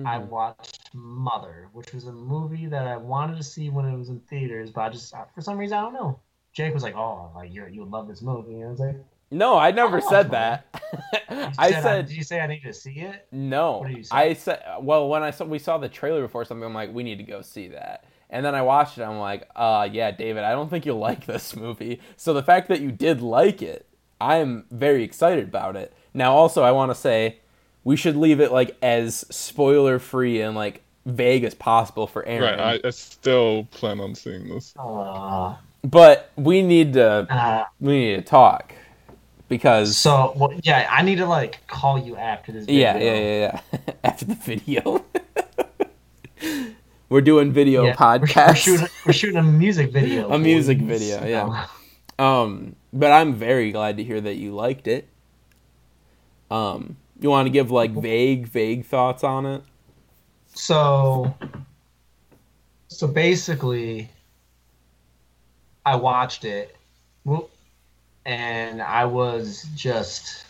[0.03, 0.29] I Mhm.
[0.29, 4.19] watched Mother, which was a movie that I wanted to see when it was in
[4.21, 6.19] theaters, but I just for some reason I don't know.
[6.55, 8.95] Jake was like, "Oh, like you you would love this movie," and I was like,
[9.29, 10.31] No, I never Oh, said okay.
[10.31, 10.81] that.
[11.57, 13.79] I said, said "Did you say I need to see it?" no.
[13.79, 14.15] What did you say?
[14.15, 16.63] I said well when I saw we saw the trailer before something.
[16.65, 18.05] I'm like, we need to go see that.
[18.29, 19.03] And then I watched it.
[19.03, 21.99] I'm like, uh, yeah, David, I don't think you'll like this movie.
[22.17, 23.85] So the fact that you did like it,
[24.19, 25.93] I'm very excited about it.
[26.13, 27.39] Now, also, I want to say
[27.83, 32.57] we should leave it like as spoiler free and like vague as possible for Aaron.
[32.59, 34.73] Right, I, I still plan on seeing this.
[34.79, 38.73] Uh, but we need to uh, we need to talk
[39.47, 42.65] because so well, yeah, I need to like call you after this.
[42.65, 42.81] Video.
[42.81, 43.93] yeah, yeah, yeah, yeah.
[44.03, 45.05] After the video,
[47.09, 48.47] we're doing video Yeah, we're- podcast.
[48.47, 50.29] We're, shooting, we're shooting a music video.
[50.33, 50.99] A music boys.
[50.99, 51.67] video, yeah.
[52.17, 55.07] Um, but I'm very glad to hear that you liked it.
[56.49, 59.61] Um, you want to give like vague, vague thoughts on it?
[60.53, 61.35] So,
[62.87, 64.09] so basically,
[65.85, 66.75] I watched it,
[68.25, 70.45] and I was just,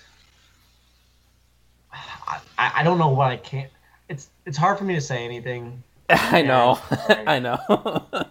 [1.91, 3.71] I, I don't know what I can't.
[4.09, 6.79] It's it's hard for me to say anything I know.
[7.09, 7.57] I know.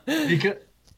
[0.06, 0.56] because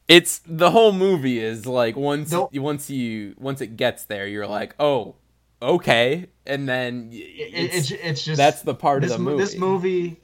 [0.09, 2.51] it's the whole movie is like once No.
[2.55, 5.15] once you once it gets there, you're like, oh,
[5.63, 9.43] okay, and then y- it, it's, it's it's just that's the part of the movie.
[9.43, 10.21] This movie,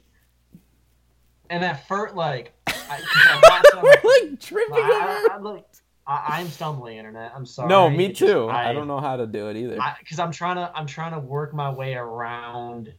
[1.49, 5.35] and at first, like, I, I watched it, I'm like, We're like tripping I, I,
[5.37, 5.63] over.
[6.05, 7.31] I, look, I, I'm stumbling, internet.
[7.35, 7.69] I'm sorry.
[7.69, 8.49] No, me It's too.
[8.49, 9.77] I, don't know how to do it either.
[9.99, 12.93] because I'm trying to I'm trying to work my way around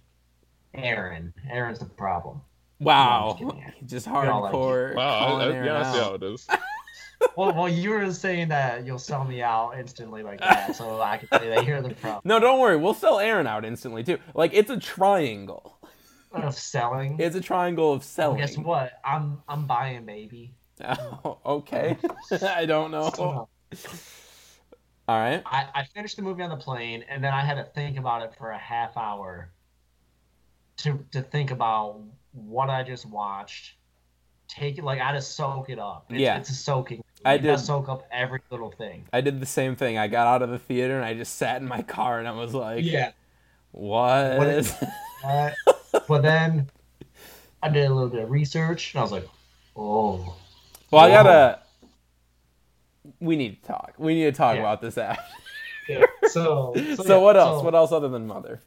[0.74, 1.32] Aaron.
[1.50, 2.40] Aaron's the problem.
[2.80, 3.74] wow, No, just kidding.
[3.86, 4.94] just all like hardcore.
[4.94, 6.46] Wow, I, I, yeah, I see how it is.
[7.36, 11.16] Well, well, you were saying that you'll sell me out instantly like that, so I
[11.16, 12.76] can say that you're the problem No, don't worry.
[12.76, 14.18] We'll sell Aaron out instantly too.
[14.34, 15.78] Like it's a triangle.
[16.32, 17.16] of selling.
[17.18, 18.38] It's a triangle of Well, selling.
[18.40, 19.00] guess what?
[19.04, 20.54] I'm I'm buying, baby.
[20.82, 21.96] Oh, okay.
[22.42, 23.48] I don't know.
[25.06, 25.42] All right.
[25.44, 28.22] I, I finished the movie on the plane, and then I had to think about
[28.22, 29.50] it for a half hour
[30.78, 32.00] to to think about
[32.32, 33.74] what I just watched.
[34.48, 36.06] Take it like I had to soak it up.
[36.10, 36.36] It's, Yeah.
[36.38, 37.02] it's a soaking.
[37.24, 39.06] I you did- soak up every little thing.
[39.12, 39.96] I did the same thing.
[39.96, 42.32] I got out of the theater and I just sat in my car and I
[42.32, 43.12] was like, Yeah,
[43.72, 44.38] what?
[44.38, 44.74] What is-
[45.24, 45.50] Uh,
[46.06, 46.68] but then
[47.62, 49.26] I did a little bit of research, and I was like,
[49.74, 50.36] oh.
[50.94, 51.58] Well, I gotta.
[53.20, 53.94] We need to talk.
[53.98, 54.60] We need to talk Yeah.
[54.60, 55.18] about this app.
[55.86, 56.06] Yeah.
[56.28, 57.60] So, So, yeah, what else?
[57.60, 58.62] so What else other than Mother?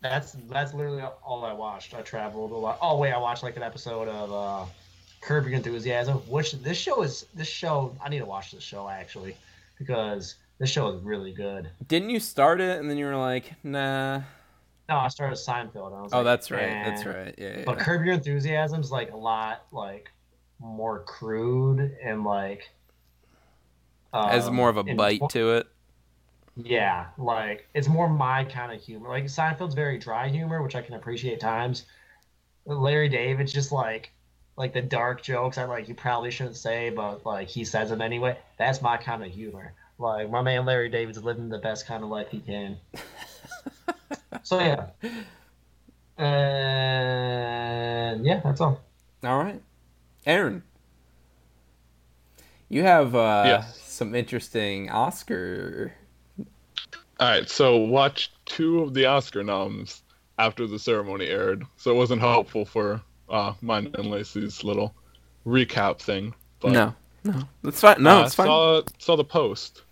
[0.00, 1.92] That's that's literally all I watched.
[1.92, 2.78] I traveled a lot.
[2.80, 4.64] Oh wait, I watched like an episode of uh,
[5.22, 6.18] Curb Your Enthusiasm.
[6.28, 7.96] Which this show is this show.
[8.00, 9.36] I need to watch this show actually
[9.76, 11.68] because this show is really good.
[11.88, 14.18] Didn't you start it and then you were like, nah?
[14.88, 15.88] No, I started Seinfeld.
[15.88, 16.84] And I was Oh, like, that's right.
[16.84, 17.34] That's right.
[17.38, 17.62] Yeah.
[17.66, 17.84] But yeah.
[17.84, 20.12] Curb Your Enthusiasm's like a lot like
[20.60, 22.70] more crude and like
[24.12, 25.66] Has um, more of a bite to it.
[26.56, 29.08] Yeah, like it's more my kind of humor.
[29.08, 31.84] Like Seinfeld's very dry humor, which I can appreciate times.
[32.66, 34.12] Larry David's just like
[34.56, 38.00] like the dark jokes I like you probably shouldn't say, but like he says them
[38.00, 38.38] anyway.
[38.56, 39.74] That's my kind of humor.
[39.98, 42.76] Like my man Larry David's living the best kind of life he can.
[44.42, 44.86] so yeah,
[46.16, 48.80] And yeah, that's all.
[49.24, 49.60] All right,
[50.26, 50.62] Aaron,
[52.68, 53.78] you have uh, Yes.
[53.78, 55.94] some interesting Oscar.
[57.18, 60.02] All right, so watch two of the Oscar noms
[60.38, 64.94] after the ceremony aired, so it wasn't helpful for uh, mine and Lacey's little
[65.46, 66.34] recap thing.
[66.60, 66.94] But no,
[67.24, 67.96] no, that's fine.
[68.02, 68.60] No, uh, it's fine.
[68.60, 69.84] Saw saw the post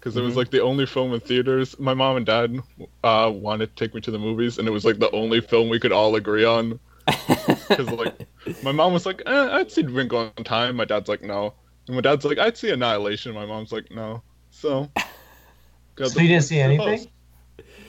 [0.00, 0.36] because it was Mhm.
[0.36, 1.78] like the only film in theaters.
[1.78, 2.58] My mom and dad
[3.04, 5.68] uh, wanted to take me to the movies, and it was like the only film
[5.68, 6.80] we could all agree on.
[7.68, 8.26] Because like
[8.62, 11.54] my mom was like, eh, "I'd see Wrinkle on Time." My dad's like, "No,"
[11.86, 14.90] and my dad's like, "I'd see Annihilation." My mom's like, "No." So.
[15.96, 17.06] got So the- you didn't see anything?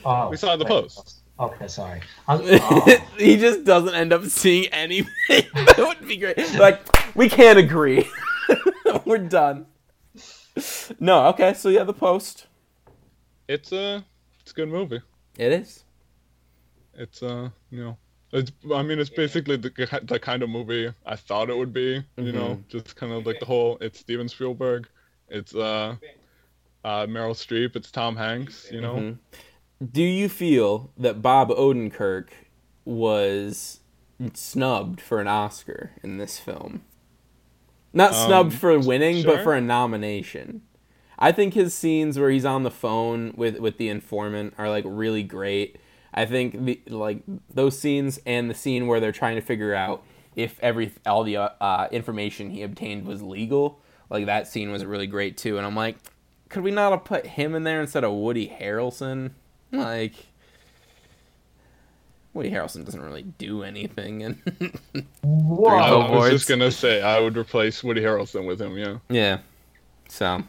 [0.04, 0.68] Oh, We saw the wait.
[0.70, 1.20] post.
[1.38, 2.00] Okay, sorry.
[2.28, 2.96] Was- oh.
[3.18, 5.10] he just doesn't end up seeing anything.
[5.28, 6.38] that would be great.
[6.54, 6.80] Like
[7.16, 8.08] we can't agree.
[9.04, 9.66] We're done.
[11.00, 11.52] No, okay.
[11.54, 12.46] So yeah, the post.
[13.48, 14.04] It's a
[14.40, 15.00] it's a good movie.
[15.36, 15.84] It is.
[16.94, 17.98] It's uh you know
[18.34, 19.70] it's I mean it's basically the
[20.02, 22.04] the kind of movie I thought it would be.
[22.16, 23.78] You know, just kind of like the whole.
[23.80, 24.88] It's Steven Spielberg.
[25.28, 25.96] It's uh,
[26.84, 27.76] uh Meryl Streep.
[27.76, 28.68] It's Tom Hanks.
[28.70, 28.94] You know.
[28.96, 29.18] Mhm.
[29.92, 32.28] Do you feel that Bob Odenkirk
[32.84, 33.80] was
[34.34, 36.82] snubbed for an Oscar in this film?
[37.92, 40.62] Not Um, snubbed for winning, but for a nomination.
[41.18, 44.84] I think his scenes where he's on the phone with with the informant are like
[44.86, 45.76] really great.
[46.14, 50.04] I think the like those scenes and the scene where they're trying to figure out
[50.36, 54.84] if every all the uh, uh, information he obtained was legal, like that scene was
[54.84, 55.58] really great too.
[55.58, 55.96] And I'm like,
[56.48, 59.32] could we not have put him in there instead of Woody Harrelson?
[59.72, 60.14] Like,
[62.32, 64.40] Woody Harrelson doesn't really do anything, and
[64.94, 66.08] I Whoa.
[66.08, 68.78] Go was just gonna say I would replace Woody Harrelson with him.
[68.78, 68.98] Yeah.
[69.08, 69.38] yeah.
[70.08, 70.44] So,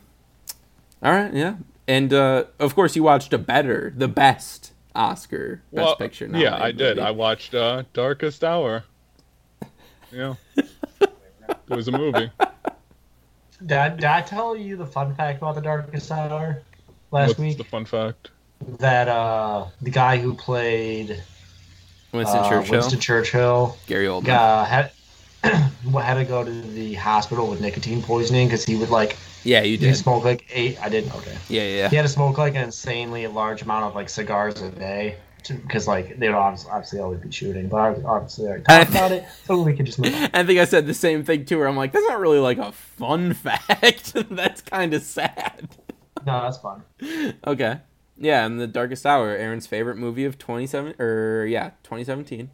[1.02, 1.56] all right, yeah,
[1.88, 6.26] and uh, of course you watched a better, the best Oscar Best Well, Picture.
[6.28, 6.98] Yeah, I nominated did.
[6.98, 7.08] movie.
[7.08, 8.84] I watched uh, Darkest Hour.
[10.12, 10.36] Yeah.
[10.58, 11.10] it
[11.70, 12.32] was a movie.
[13.66, 16.62] Did I, did I tell you the fun fact about the Darkest Hour
[17.12, 17.58] last What's week?
[17.58, 18.32] the fun fact?
[18.80, 21.22] That uh, the guy who played
[22.14, 24.30] Winston uh, Churchill, Winston Churchill Gary Oldman.
[24.30, 24.92] uh, had
[25.44, 29.78] had to go to the hospital with nicotine poisoning because he would like Yeah, you
[29.78, 29.96] he did.
[29.96, 30.82] smoke like eight.
[30.82, 31.14] I didn't.
[31.16, 31.38] Okay.
[31.50, 31.90] Yeah, yeah.
[31.90, 35.18] He had to smoke like an insanely large amount of like cigars a day
[35.48, 37.68] because like they would obviously, obviously always be shooting.
[37.70, 40.30] But I obviously, I already talked about it, so we could just move on.
[40.34, 41.68] I think I said the same thing to her.
[41.68, 44.14] I'm like, that's not really like a fun fact.
[44.32, 45.70] that's kind of sad.
[46.26, 46.82] No, that's fine.
[47.46, 47.80] Okay.
[48.18, 52.50] Yeah, and the Darkest Hour, Aaron's favorite movie of 27 or yeah, 2017.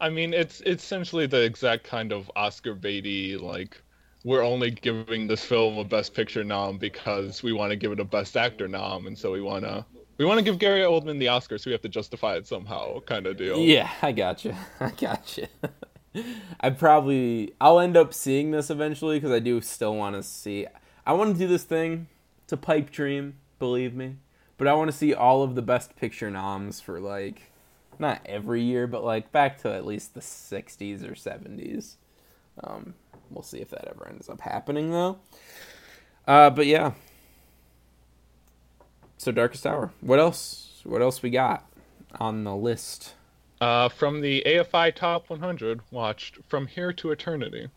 [0.00, 3.80] I mean, it's it's essentially the exact kind of Oscar baity like
[4.28, 7.98] we're only giving this film a Best Picture nom because we want to give it
[7.98, 9.86] a Best Actor nom, and so we want to
[10.18, 13.00] we want to give Gary Oldman the Oscar, so we have to justify it somehow,
[13.00, 13.58] kind of deal.
[13.58, 14.54] Yeah, I gotcha.
[14.80, 15.48] I gotcha.
[16.60, 20.66] I probably I'll end up seeing this eventually because I do still want to see.
[21.06, 22.08] I want to do this thing.
[22.44, 24.16] It's a pipe dream, believe me.
[24.58, 27.50] But I want to see all of the Best Picture noms for like
[27.98, 31.94] not every year, but like back to at least the '60s or '70s.
[32.64, 32.94] Um,
[33.30, 35.18] we'll see if that ever ends up happening though.
[36.26, 36.92] Uh, but yeah.
[39.16, 39.92] So Darkest Hour.
[40.00, 40.80] What else?
[40.84, 41.66] What else we got
[42.20, 43.14] on the list?
[43.60, 47.68] Uh, from the AFI Top 100, watched From Here to Eternity,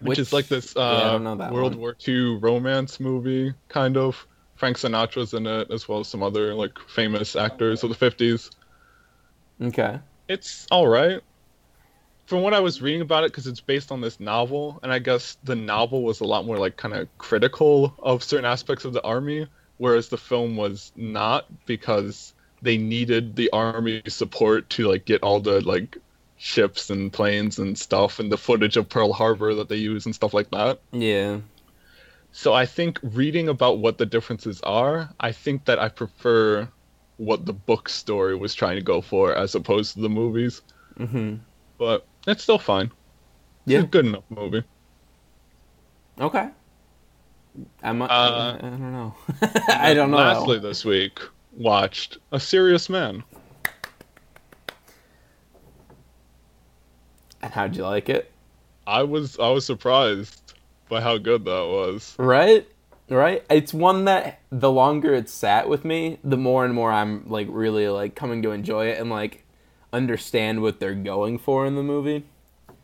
[0.00, 1.80] which, Which- is like this uh, that World one.
[1.80, 4.26] War II romance movie, kind of.
[4.56, 8.50] Frank Sinatra's in it, as well as some other like famous actors of the 50s.
[9.60, 9.98] Okay.
[10.28, 11.20] It's all right.
[12.26, 14.98] From what I was reading about it, because it's based on this novel, and I
[14.98, 18.92] guess the novel was a lot more like kind of critical of certain aspects of
[18.92, 19.46] the army,
[19.78, 25.38] whereas the film was not because they needed the army support to like get all
[25.38, 25.98] the like
[26.36, 30.14] ships and planes and stuff and the footage of Pearl Harbor that they use and
[30.14, 30.80] stuff like that.
[30.92, 31.38] Yeah.
[32.32, 36.68] So I think reading about what the differences are, I think that I prefer
[37.18, 40.60] what the book story was trying to go for as opposed to the movies
[40.98, 41.34] Mm-hmm.
[41.78, 42.86] but it's still fine.
[43.66, 43.80] It's Yeah.
[43.80, 44.62] a good enough movie.
[46.20, 46.48] Okay.
[47.82, 49.14] I'm, uh, Uh, I don't know.
[49.68, 50.16] I don't know.
[50.18, 51.18] Lastly, this week
[51.56, 53.22] watched A Serious Man.
[57.42, 58.30] And how'd you like it?
[58.86, 60.54] I was I was surprised
[60.88, 62.14] by how good that was.
[62.18, 62.66] Right?
[63.08, 63.44] Right?
[63.50, 67.46] It's one that the longer it's sat with me, the more and more I'm like
[67.50, 69.44] really like coming to enjoy it and like
[69.96, 72.24] understand what they're going for in the movie.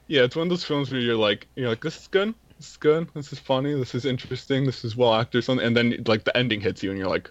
[0.08, 2.70] Yeah, it's one of those films where you're like you're like this is good, this
[2.70, 6.02] is good, this is funny, this is interesting, this is well acted, something, and then
[6.06, 7.30] like the ending hits you and you're like,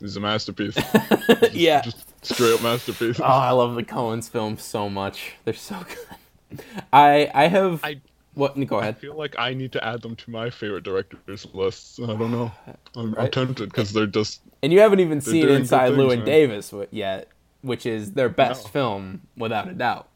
[0.00, 0.76] this is a masterpiece.
[1.52, 1.80] yeah.
[1.82, 3.18] Just straight up masterpiece.
[3.20, 5.32] Oh, I love the Coens films so much.
[5.44, 6.60] They're so good.
[6.92, 8.00] I I have I-
[8.34, 8.54] what?
[8.68, 8.94] Go ahead.
[8.96, 11.98] I feel like I need to add them to my favorite directors lists.
[11.98, 12.52] I don't know.
[12.94, 16.24] I'm, I'm tempted because they're just And you haven't even seen Inside Llewyn man.
[16.24, 17.28] Davis yet,
[17.62, 18.70] which is their best No.
[18.70, 20.08] film without a doubt.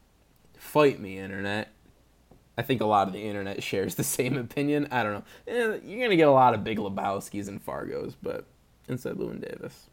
[0.57, 1.69] Fight me, internet.
[2.57, 4.87] I think a lot of the internet shares the same opinion.
[4.91, 5.23] I don't know.
[5.47, 8.45] Eh, you're gonna get a lot of Big Lebowski's and Fargos, but
[8.87, 9.89] Inside Llewyn Davis.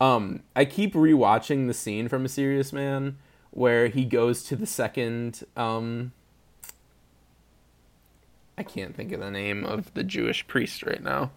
[0.00, 3.16] Um, I keep rewatching the scene from A Serious Man
[3.50, 5.42] where he goes to the second.
[5.56, 6.12] Um,
[8.56, 11.30] I can't think of the name of the Jewish priest right now.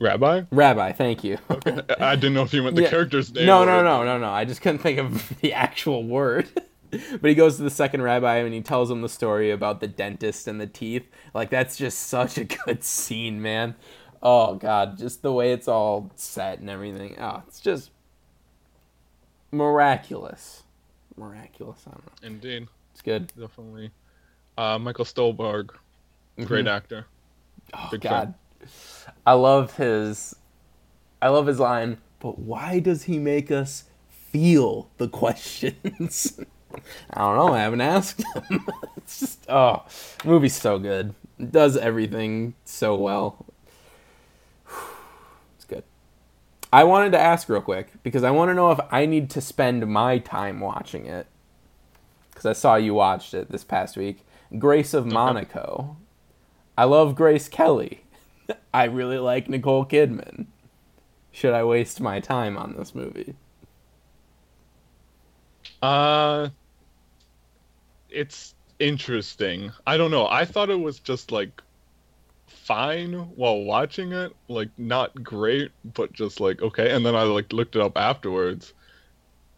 [0.00, 0.42] Rabbi.
[0.52, 1.38] Rabbi, thank you.
[1.50, 1.80] okay.
[1.98, 2.90] I didn't know if you meant the Yeah.
[2.90, 3.46] character's name.
[3.46, 4.30] No, or- no, no, no, no.
[4.30, 6.48] I just couldn't think of the actual word.
[6.90, 9.88] but he goes to the second rabbi and he tells him the story about the
[9.88, 11.06] dentist and the teeth.
[11.34, 13.74] Like that's just such a good scene, man.
[14.22, 17.16] Oh god, just the way it's all set and everything.
[17.20, 17.90] Oh, it's just
[19.50, 20.62] miraculous.
[21.16, 21.82] Miraculous.
[21.86, 22.26] I don't know.
[22.26, 23.32] Indeed, It's good.
[23.38, 23.90] definitely.
[24.56, 25.70] Uh, Michael Stuhlbarg,
[26.44, 26.70] great Mhm.
[26.70, 27.06] actor.
[27.74, 28.34] Oh Big god.
[29.26, 30.34] I love his
[31.20, 36.40] I love his line, but why does he make us feel the questions?
[37.10, 38.66] I don't know, I haven't asked him.
[38.96, 39.84] it's just oh,
[40.24, 41.14] movie's so good.
[41.38, 43.46] It does everything so well.
[45.56, 45.84] It's good.
[46.72, 49.40] I wanted to ask real quick because I want to know if I need to
[49.40, 51.26] spend my time watching it.
[52.30, 54.24] Because I saw you watched it this past week.
[54.58, 55.96] Grace of Monaco.
[56.76, 58.04] I love Grace Kelly.
[58.74, 60.46] I really like Nicole Kidman.
[61.32, 63.36] Should I waste my time on this movie?
[65.82, 66.50] Uh,
[68.10, 69.72] it's interesting.
[69.86, 70.26] I don't know.
[70.26, 71.62] I thought it was just like
[72.48, 76.92] fine while watching it, like not great, but just like okay.
[76.94, 78.74] And then I like looked it up afterwards,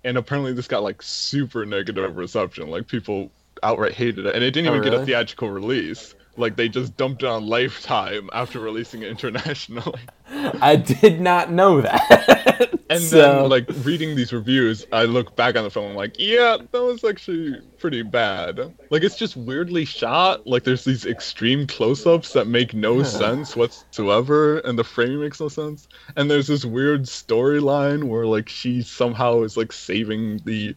[0.05, 2.69] and apparently this got like super negative reception.
[2.71, 3.33] Like people
[3.63, 6.15] outright hated it, and it didn't Oh, even get a theatrical release.
[6.37, 10.01] Like they just dumped it on Lifetime after releasing it internationally.
[10.31, 12.71] I did not know that.
[12.91, 15.91] And So- then, like reading these reviews, I look back on the film.
[15.91, 18.59] I'm like, yeah, that was actually pretty bad.
[18.91, 20.45] Like, it's just weirdly shot.
[20.45, 25.47] Like, there's these extreme close-ups that make no sense whatsoever, and the framing makes no
[25.47, 25.87] sense.
[26.17, 30.75] And there's this weird storyline where, like, she somehow is like saving the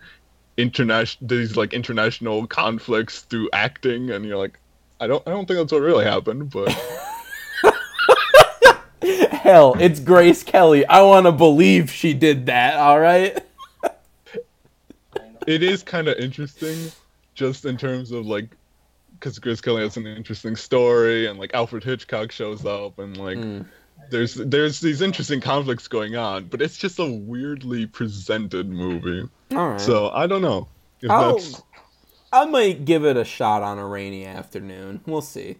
[0.57, 4.59] international these like international conflicts through acting, and you're like,
[5.03, 6.69] I don't, I don't think that's what really happened, but.
[9.01, 10.85] Hell, it's Grace Kelly.
[10.85, 13.37] I want to believe she did that, all right?
[15.45, 16.89] it is kind of interesting
[17.35, 18.47] just in terms of like
[19.19, 23.37] because Grace Kelly has an interesting story and like Alfred Hitchcock shows up and like
[23.37, 23.65] Mm.
[24.09, 29.71] there's there's these interesting conflicts going on but it's just a weirdly presented movie All
[29.71, 29.81] right.
[29.81, 30.69] so I don't know
[31.01, 31.61] if I'll- that's
[32.33, 35.01] I might give it a shot on a rainy afternoon.
[35.05, 35.57] We'll see.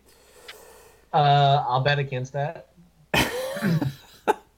[1.14, 2.70] Uh, I'll bet against that.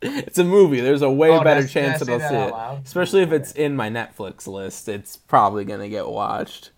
[0.08, 0.82] It's a movie.
[0.82, 2.52] There's a way Oh, better did I- chance did that I'll see that it.
[2.52, 2.82] loud?
[2.86, 4.88] Especially if it's in my Netflix list.
[4.88, 6.70] It's probably going to get watched.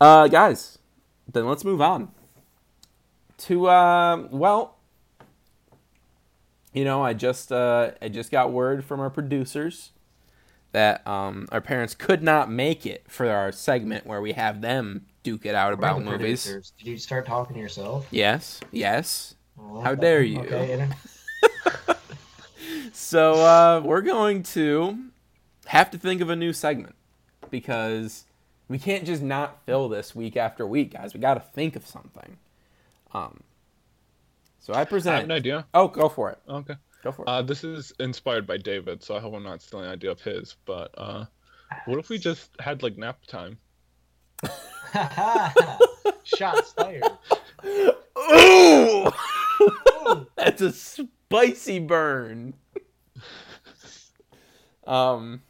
[0.00, 0.78] Uh, guys,
[1.32, 2.12] then let's move on.
[3.38, 4.76] To, uh, well,
[6.72, 9.90] you know, I just, uh, I just got word from our producers
[10.76, 15.06] that um, our parents could not make it for our segment where we have them
[15.22, 16.44] duke it out about We're the movies.
[16.44, 16.72] producers.
[16.76, 18.06] Did you start talking to yourself?
[18.10, 19.34] Yes, yes.
[19.58, 20.40] Oh, How dare you.
[20.40, 20.86] Okay,
[22.92, 24.98] So uh, we're going to
[25.66, 26.94] have to think of a new segment
[27.50, 28.26] because
[28.68, 31.14] we can't just not fill this week after week, guys.
[31.14, 32.36] We got to think of something.
[33.14, 33.40] Um,
[34.60, 35.24] so I I have present.
[35.24, 36.38] an idea Oh, go for it.
[36.48, 37.28] okay Go for it.
[37.28, 40.20] uh, this is inspired by David so I hope I'm not stealing an idea of
[40.20, 41.24] his but uh
[41.86, 43.58] what if we just had like nap time
[46.24, 47.02] Shots fired.
[48.18, 49.10] Ooh,
[49.62, 50.26] Ooh.
[50.36, 52.54] that's a spicy burn.
[54.86, 55.42] um,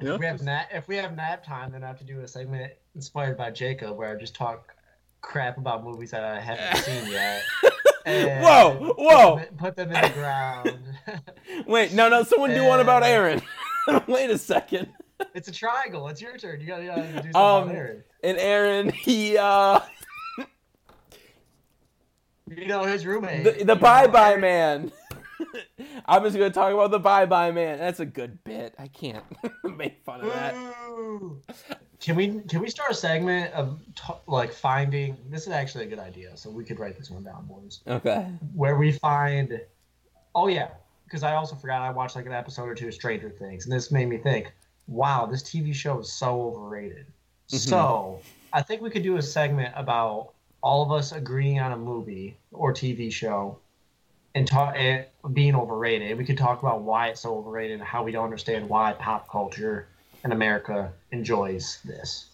[0.00, 2.04] Yeah, If we have just- nap, if we have nap time, then I have to
[2.04, 4.74] do a segment inspired by Jacob, where I just talk
[5.20, 7.42] crap about movies that I haven't seen yet.
[8.04, 9.36] and Whoa, put whoa.
[9.36, 10.78] them Put them in the ground.
[11.66, 12.22] wait, no, no.
[12.22, 13.40] Someone do one about Aaron.
[14.06, 14.88] wait a second.
[15.34, 16.08] it's a triangle.
[16.08, 16.60] It's your turn.
[16.60, 18.04] You gotta, you gotta do something Um, on Aaron.
[18.22, 19.80] And Aaron, he uh.
[22.48, 23.44] You know his roommate.
[23.44, 24.92] The, the know, Bye Bye Aaron- Man.
[26.06, 27.78] I'm just gonna talk about the Bye Bye Man.
[27.78, 28.74] That's a good bit.
[28.78, 29.24] I can't
[29.64, 30.54] make fun of that.
[30.54, 31.40] Ooh.
[32.04, 35.16] Can we can we start a segment of t- like finding?
[35.30, 36.36] This is actually a good idea.
[36.36, 37.80] So we could write this one down, boys.
[37.86, 38.26] Okay.
[38.54, 39.58] Where we find,
[40.34, 40.68] oh yeah,
[41.06, 43.72] because I also forgot I watched like an episode or two of Stranger Things, and
[43.72, 44.52] this made me think,
[44.86, 47.06] wow, this TV show is so overrated.
[47.50, 47.56] Mhm.
[47.56, 48.20] So
[48.52, 52.36] I think we could do a segment about all of us agreeing on a movie
[52.52, 53.60] or TV show
[54.34, 56.18] and talk it being overrated.
[56.18, 59.26] We could talk about why it's so overrated and how we don't understand why pop
[59.30, 59.88] culture
[60.24, 62.26] in America enjoys this.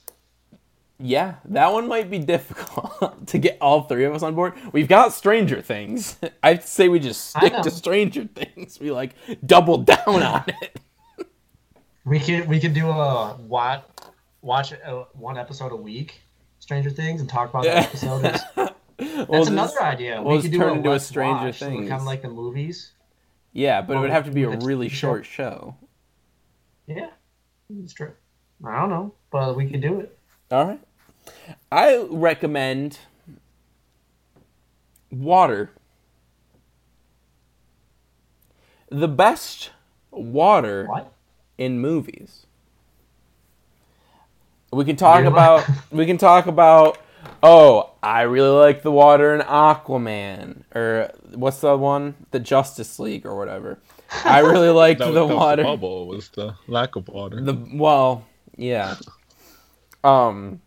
[1.02, 4.52] Yeah, that one might be difficult to get all three of us on board.
[4.72, 6.16] We've got Stranger Things.
[6.42, 8.78] I'd say we just stick to Stranger Things.
[8.78, 9.14] We like
[9.46, 10.78] double down on it.
[12.04, 13.84] We could we could do a watch
[14.42, 16.20] watch uh one episode a week,
[16.58, 18.22] Stranger Things, and talk about that episode.
[18.22, 18.44] That's
[19.28, 20.20] We'll another just- idea.
[20.22, 21.88] we'll we could do turn a into a Stranger watch, Things.
[21.88, 22.92] kind of like the movies.
[23.52, 25.74] Yeah, but it would have to be a really short show.
[26.86, 27.08] Yeah,
[27.82, 28.12] it's true.
[28.64, 30.16] I don't know, but we could do it.
[30.50, 30.80] All right.
[31.70, 32.98] I recommend
[35.10, 35.70] water.
[38.90, 39.70] The best
[40.10, 41.12] water What?
[41.58, 42.46] in movies.
[44.72, 46.98] We can talk You're about like- we can talk about
[47.42, 52.14] oh, I really like the water in Aquaman or what's the one?
[52.30, 53.78] The Justice League or whatever.
[54.24, 55.62] I really liked That, the was- that was water.
[55.62, 57.40] the bubble was the lack of water.
[57.40, 58.96] The well, yeah.
[60.04, 60.60] Um,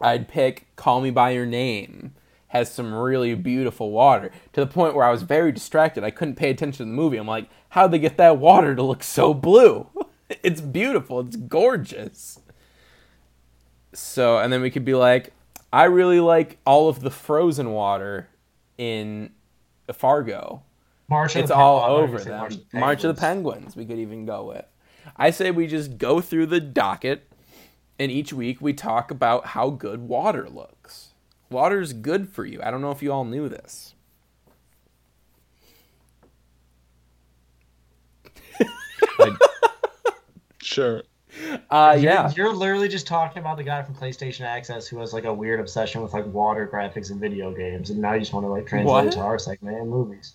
[0.00, 2.14] I'd pick "Call Me by Your Name."
[2.48, 6.04] Has some really beautiful water to the point where I was very distracted.
[6.04, 7.16] I couldn't pay attention to the movie.
[7.16, 9.86] I'm like, how'd they get that water to look so blue?
[10.42, 11.20] it's beautiful.
[11.20, 12.40] It's gorgeous.
[13.94, 15.32] So, and then we could be like,
[15.72, 18.28] I really like all of the frozen water
[18.76, 19.30] in
[19.90, 20.62] Fargo
[21.12, 21.36] March.
[21.36, 22.38] Of it's the all Pen- I thought you over said them.
[22.40, 23.54] March March, of the Penguins.
[23.56, 24.64] Penguins, we could even go with.
[25.16, 27.30] I say we just go through the docket,
[27.98, 31.08] and each week we talk about how good water looks.
[31.50, 32.60] Water's good for you.
[32.62, 33.94] I don't know if you all knew this.
[39.18, 39.32] Like,
[40.62, 41.02] sure.
[41.70, 42.30] Uh, You're- yeah.
[42.36, 45.60] You're literally just talking about the guy from PlayStation Access who has like a weird
[45.60, 48.66] obsession with like water graphics and video games, and now you just want to like
[48.66, 49.06] translate What?
[49.06, 50.34] it to our segment and movies.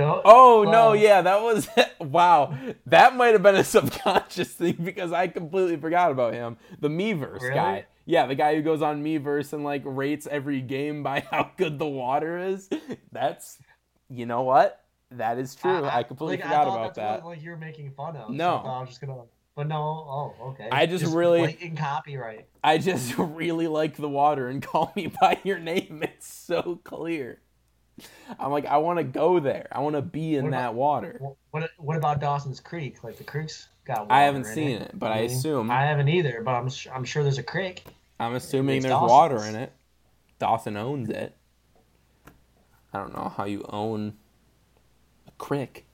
[0.00, 1.68] Don't- Oh no, yeah, that was
[2.00, 2.56] wow.
[2.86, 6.56] That might have been a subconscious thing because I completely forgot about him.
[6.80, 7.54] The Meverse Really?
[7.54, 7.86] guy.
[8.06, 11.78] Yeah, the guy who goes on Meverse and like rates every game by how good
[11.78, 12.68] the water is.
[13.12, 13.58] That's
[14.08, 14.82] you know what?
[15.12, 15.84] That is true.
[15.84, 17.24] I, completely like, forgot thought about that's that.
[17.24, 18.30] What, like you were making fun of.
[18.30, 18.58] No.
[18.58, 19.22] I, thought I was just gonna.
[19.56, 19.76] But no.
[19.76, 20.68] Oh, okay.
[20.70, 22.46] I just really- blatant copyright.
[22.62, 26.00] I just really like the water and call me by your name.
[26.02, 27.40] It's so clear.
[28.38, 29.68] I'm like, I want to go there.
[29.72, 31.20] I want to be in What that about- water.
[31.50, 33.02] What, what about Dawson's Creek?
[33.04, 34.00] Like the creek's got.
[34.02, 37.04] Water I haven't seen it, but I mean, assume I haven't either, but I'm I'm
[37.04, 37.84] sure there's a creek.
[38.18, 39.10] I'm assuming there's Dawson's.
[39.10, 39.72] water in it.
[40.38, 41.34] Dawson owns it.
[42.92, 44.14] I don't know how you own
[45.28, 45.86] a creek.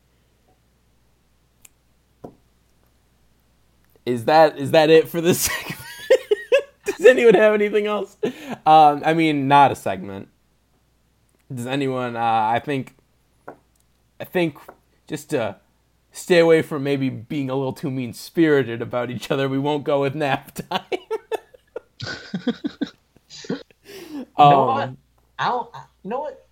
[4.05, 5.81] Is that is that it for this segment?
[6.85, 8.17] Does anyone have anything else?
[8.65, 10.29] Um, I mean, not a segment.
[11.53, 12.17] Does anyone?
[12.17, 12.95] Uh, I think.
[14.19, 14.57] I think
[15.07, 15.57] just to
[16.11, 19.85] stay away from maybe being a little too mean spirited about each other, we won't
[19.85, 20.81] go with nap time.
[23.49, 23.57] You
[24.39, 24.89] know what?
[24.89, 24.99] Um,
[25.39, 25.71] I'll.
[25.75, 26.43] I- You know what?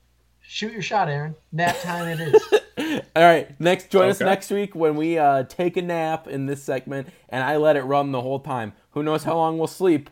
[0.46, 1.34] Shoot your shot, Aaron.
[1.52, 3.00] Nap time it is.
[3.16, 6.62] All right, next join us next week when we uh, take a nap in this
[6.62, 8.72] segment, and I let it run the whole time.
[8.90, 10.10] Who knows how long we'll sleep?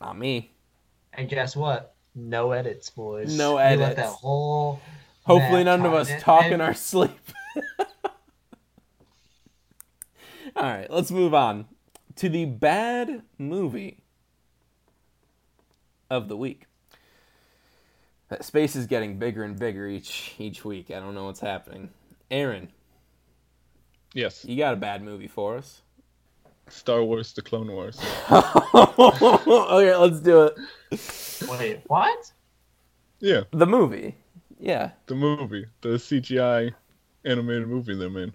[0.00, 0.50] Not me.
[1.14, 1.94] and guess what?
[2.28, 3.36] No edits, boys.
[3.36, 3.96] No We let edits.
[3.96, 4.80] that whole.
[5.24, 7.10] Hopefully, none of us talk in our sleep.
[10.56, 11.66] All right, let's move on
[12.16, 14.02] to the bad movie
[16.10, 16.64] of the week.
[18.28, 20.90] That space is getting bigger and bigger each each week.
[20.90, 21.90] I don't know what's happening.
[22.30, 22.68] Aaron,
[24.14, 24.44] Yes.
[24.44, 25.82] you got a bad movie for us?
[26.68, 27.98] Star Wars: The Clone Wars.
[28.30, 30.54] okay, let's do it.
[31.48, 32.32] Wait, what?
[33.20, 34.16] Yeah, The movie.
[34.58, 34.90] Yeah.
[35.06, 36.72] the movie, the CGI
[37.24, 38.32] animated movie they made,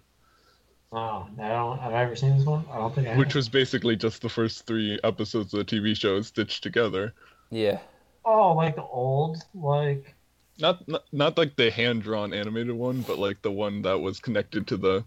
[0.92, 1.78] Oh, I don't.
[1.80, 2.64] Have I ever seen this one?
[2.72, 3.16] I don't think I.
[3.18, 3.36] which have.
[3.36, 7.14] was basically just the first three episodes of the TV show stitched together.
[7.52, 7.80] Yeah.
[8.24, 10.16] Oh, like the old, like.
[10.58, 14.20] Not not, not like the hand drawn animated one, but like the one that was
[14.20, 15.04] connected to the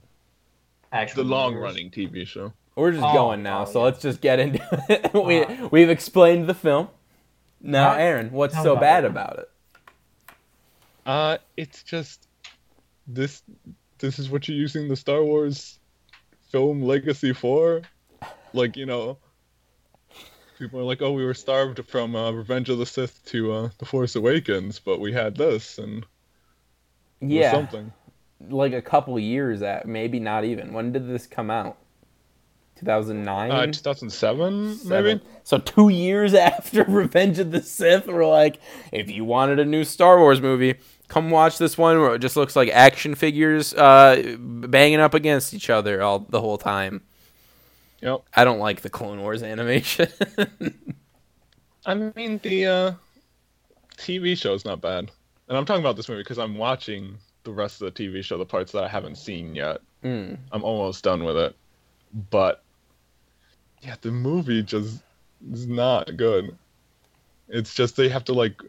[0.92, 2.52] Actual the long running TV show.
[2.76, 3.84] We're just Oh, going now, oh, so yeah.
[3.86, 5.14] let's just get into it.
[5.14, 6.88] we Uh, we've explained the film.
[7.60, 9.06] Now, Alright, Aaron, what's tell so about bad it.
[9.08, 9.48] about it?
[11.06, 12.26] Uh it's just
[13.06, 13.42] this
[13.98, 15.78] this is what you're using the Star Wars
[16.50, 17.82] film legacy for?
[18.52, 19.18] Like, you know,
[20.58, 23.68] people are like, "Oh, we were starved from uh, Revenge of the Sith to uh,
[23.78, 26.06] The Force Awakens, but we had this and
[27.20, 27.50] Yeah.
[27.50, 27.92] something."
[28.50, 30.72] like a couple years at maybe not even.
[30.72, 31.76] When did this come out?
[32.78, 33.50] 2009.
[33.50, 35.20] Uh, 2007, maybe.
[35.44, 38.60] So two years after Revenge of the Sith, we're like,
[38.92, 40.76] if you wanted a new Star Wars movie,
[41.08, 45.54] come watch this one where it just looks like action figures uh, banging up against
[45.54, 47.02] each other all the whole time.
[48.00, 48.22] Yep.
[48.34, 50.08] I don't like the Clone Wars animation.
[51.86, 52.92] I mean, the uh,
[53.96, 55.10] TV show is not bad,
[55.48, 58.38] and I'm talking about this movie because I'm watching the rest of the TV show,
[58.38, 59.80] the parts that I haven't seen yet.
[60.04, 60.36] Mm.
[60.52, 61.56] I'm almost done with it,
[62.30, 62.62] but
[63.82, 65.00] yeah, the movie just
[65.52, 66.56] is not good.
[67.48, 68.60] It's just they have to like.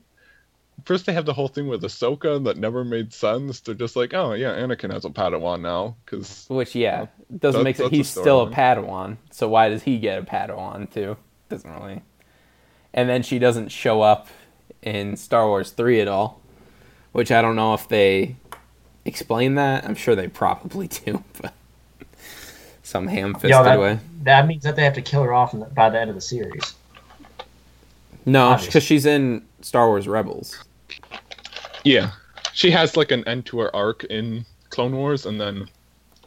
[0.85, 3.59] First, they have the whole thing with Ahsoka that never made sense.
[3.59, 7.07] They're just like, oh yeah, Anakin has a Padawan now because Which, yeah,
[7.37, 7.87] doesn't That- make sense.
[7.87, 8.49] that's a He's still a.
[8.51, 11.17] Padawan, so why does he get a Padawan too?
[11.49, 12.01] Doesn't really.
[12.93, 14.27] And then she doesn't show up
[14.81, 16.39] in Star Wars 3 at all,
[17.11, 18.37] which I don't know if they
[19.03, 19.83] explain that.
[19.85, 21.53] I'm sure they probably do, but
[22.89, 23.99] some ham fisted Yo, that, way.
[24.23, 26.21] that means that they have to kill her off the, by the end of the
[26.21, 26.73] series.
[28.25, 30.57] No, because she's in Star Wars Rebels.
[31.83, 32.11] Yeah,
[32.53, 35.69] she has like an end to her arc in Clone Wars, and then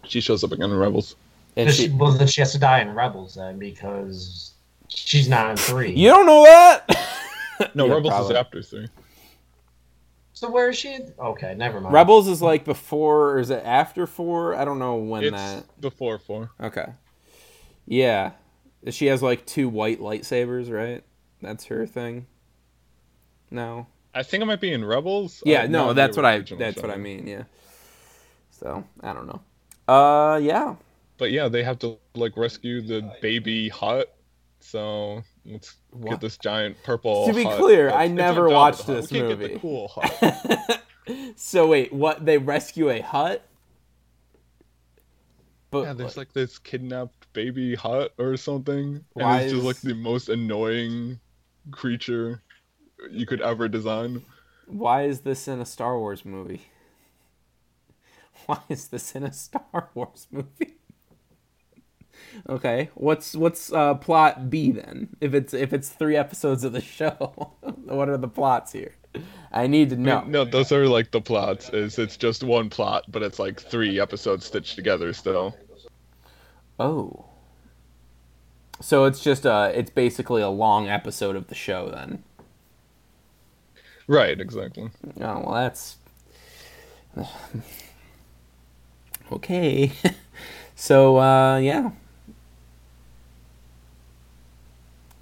[0.05, 1.17] she shows up again in Rebels.
[1.57, 4.53] And She, she, well, then she has to die in Rebels then because
[4.89, 5.93] she's not in three.
[5.93, 6.87] you don't know that?
[7.75, 8.35] No, Yeah, Rebels probably.
[8.35, 8.89] is after three.
[10.43, 10.99] So where is she?
[11.21, 11.95] Okay, never mind.
[11.95, 14.57] Rebels is like before, or is it after four?
[14.57, 15.81] I don't know when It's that.
[15.81, 16.51] before four.
[16.61, 16.87] Okay.
[17.87, 18.33] Yeah.
[18.91, 21.05] She has like two white lightsabers, right?
[21.43, 22.27] That's her thing.
[23.53, 23.87] No.
[24.13, 25.45] I think it might be in Rebels.
[25.47, 26.89] Yeah, uh, no, that's what I that's show.
[26.89, 27.45] what I mean, yeah.
[28.51, 29.43] So, I don't know.
[29.87, 30.75] Uh yeah.
[31.19, 34.13] But yeah, they have to like rescue the baby Hutt.
[34.63, 36.11] So let's What?
[36.11, 37.27] get this giant purple.
[37.27, 39.03] To be Hutt clear, that's- I it's never watched the Hutt.
[39.03, 39.55] this we can't Get movie.
[39.55, 40.83] the cool Hutt.
[41.37, 43.47] so wait, what they rescue a Hutt?
[45.71, 49.81] But yeah, there's like this kidnapped baby Hutt or something, Why and it's just like
[49.81, 51.19] the most annoying
[51.71, 52.43] creature
[53.11, 54.23] you could ever design.
[54.67, 56.63] why is this in a Star Wars movie?
[58.47, 60.75] Why is this in a Star Wars movie?
[62.49, 65.09] Okay, what's what's uh, plot B then?
[65.21, 67.55] If it's if it's three episodes of the show,
[67.85, 68.95] what are the plots here?
[69.53, 70.25] I need to know.
[70.27, 71.69] No, those are like the plots.
[71.71, 75.57] Is it's just one plot, but it's like three episodes stitched together still.
[76.79, 77.27] Oh,
[78.81, 82.25] so it's just uh it's basically a long episode of the show then.
[84.07, 84.91] Right, exactly.
[85.21, 85.97] Oh well, that's
[89.33, 89.93] okay.
[90.75, 91.91] so uh, yeah,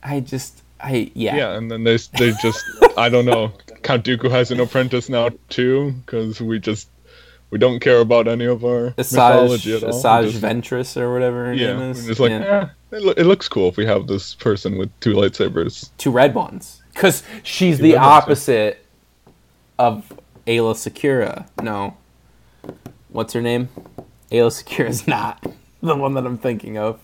[0.02, 1.36] I just I yeah.
[1.36, 2.64] Yeah, and then they they just
[2.96, 3.52] I don't know.
[3.82, 6.88] Count Dooku has an apprentice now too, because we just
[7.50, 9.90] we don't care about any of our Asajj, mythology at all.
[9.90, 12.06] Asajj just- Ventress or whatever her yeah, name is.
[12.06, 12.68] just like Yeah.
[12.92, 15.90] eh, it, lo- it looks cool if we have this person with two lightsabers.
[15.98, 18.86] two red ones because she's Two the red ones, opposite
[19.78, 20.12] of
[20.46, 21.46] Aayla Secura.
[21.62, 21.96] No,
[23.08, 23.68] what's her name?
[24.30, 25.44] Aayla Secura is not
[25.82, 27.00] the one that I'm thinking of.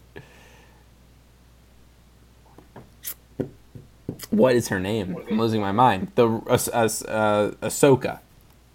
[4.31, 5.17] What is her name?
[5.31, 6.13] I'm losing my mind.
[6.15, 8.21] The uh, uh, uh, Ahsoka.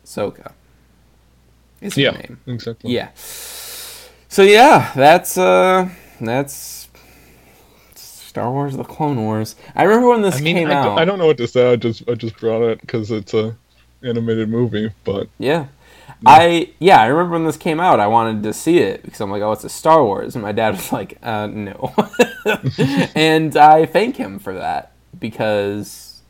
[0.05, 0.51] Ahsoka.
[1.81, 2.39] Is her Yeah, name.
[2.47, 2.91] exactly.
[2.91, 3.09] Yeah.
[3.15, 6.89] So yeah, that's uh that's
[7.95, 9.55] Star Wars: The Clone Wars.
[9.75, 10.83] I remember when this I mean, came I, out.
[10.85, 11.71] don't- I don't know what to say.
[11.71, 13.55] I just I just brought it because it's a
[14.03, 15.67] animated movie, but Yeah.
[16.23, 17.99] I yeah, I remember when this came out.
[17.99, 20.51] I wanted to see it because I'm like, oh, it's a Star Wars, and my
[20.51, 21.93] dad was like, uh, no,
[23.15, 26.21] and I thank him for that because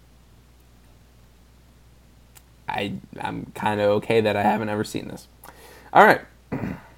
[2.67, 5.27] I I'm kind of okay that I haven't ever seen this.
[5.93, 6.21] All right,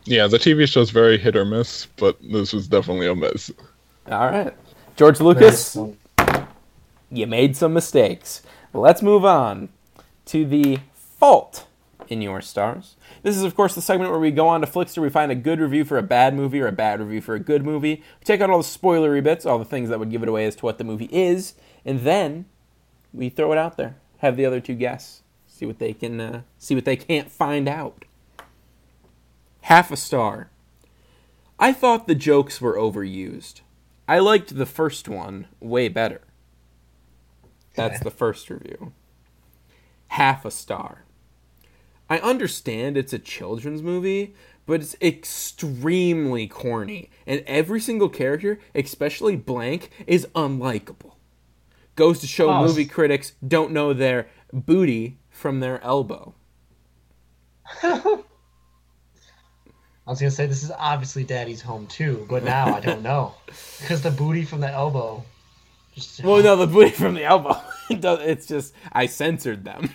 [0.06, 3.52] yeah, the TV show's very hit or miss, but this was definitely a miss.
[4.12, 4.54] all right,
[4.96, 5.78] George Lucas.
[7.10, 8.42] you made some mistakes.
[8.74, 9.70] Let's move on
[10.26, 11.68] to the fault
[12.10, 12.96] in your stars.
[13.22, 15.02] This is, of course, the segment where we go on to Flixster.
[15.02, 17.40] We find a good review for a bad movie or a bad review for a
[17.40, 18.04] good movie.
[18.20, 20.46] We take out all the spoilery bits, all the things that would give it away
[20.46, 21.54] as to what the movie is,
[21.86, 22.46] and then
[23.14, 23.98] we throw it out there.
[24.18, 27.68] Have the other two guess, see what they can, uh, see what they can't find
[27.68, 28.06] out.
[29.62, 30.50] Half a star.
[31.60, 33.62] I thought the jokes were overused.
[34.08, 36.22] I liked the first one way better.
[37.76, 38.94] That's the first review.
[40.08, 41.04] Half a star.
[42.10, 49.36] I understand it's a children's movie, but it's extremely corny, and every single character, especially
[49.36, 51.14] Blank, is unlikable.
[51.96, 56.34] Goes to show Oh, movie critics don't know their booty from their elbow.
[57.84, 58.24] I
[60.06, 63.36] was gonna say this is obviously Daddy's home too, but now I don't know
[63.80, 65.24] because the booty from the elbow.
[65.96, 67.56] Just, Well, no, the booty from the elbow.
[67.90, 69.90] It's just I censored them.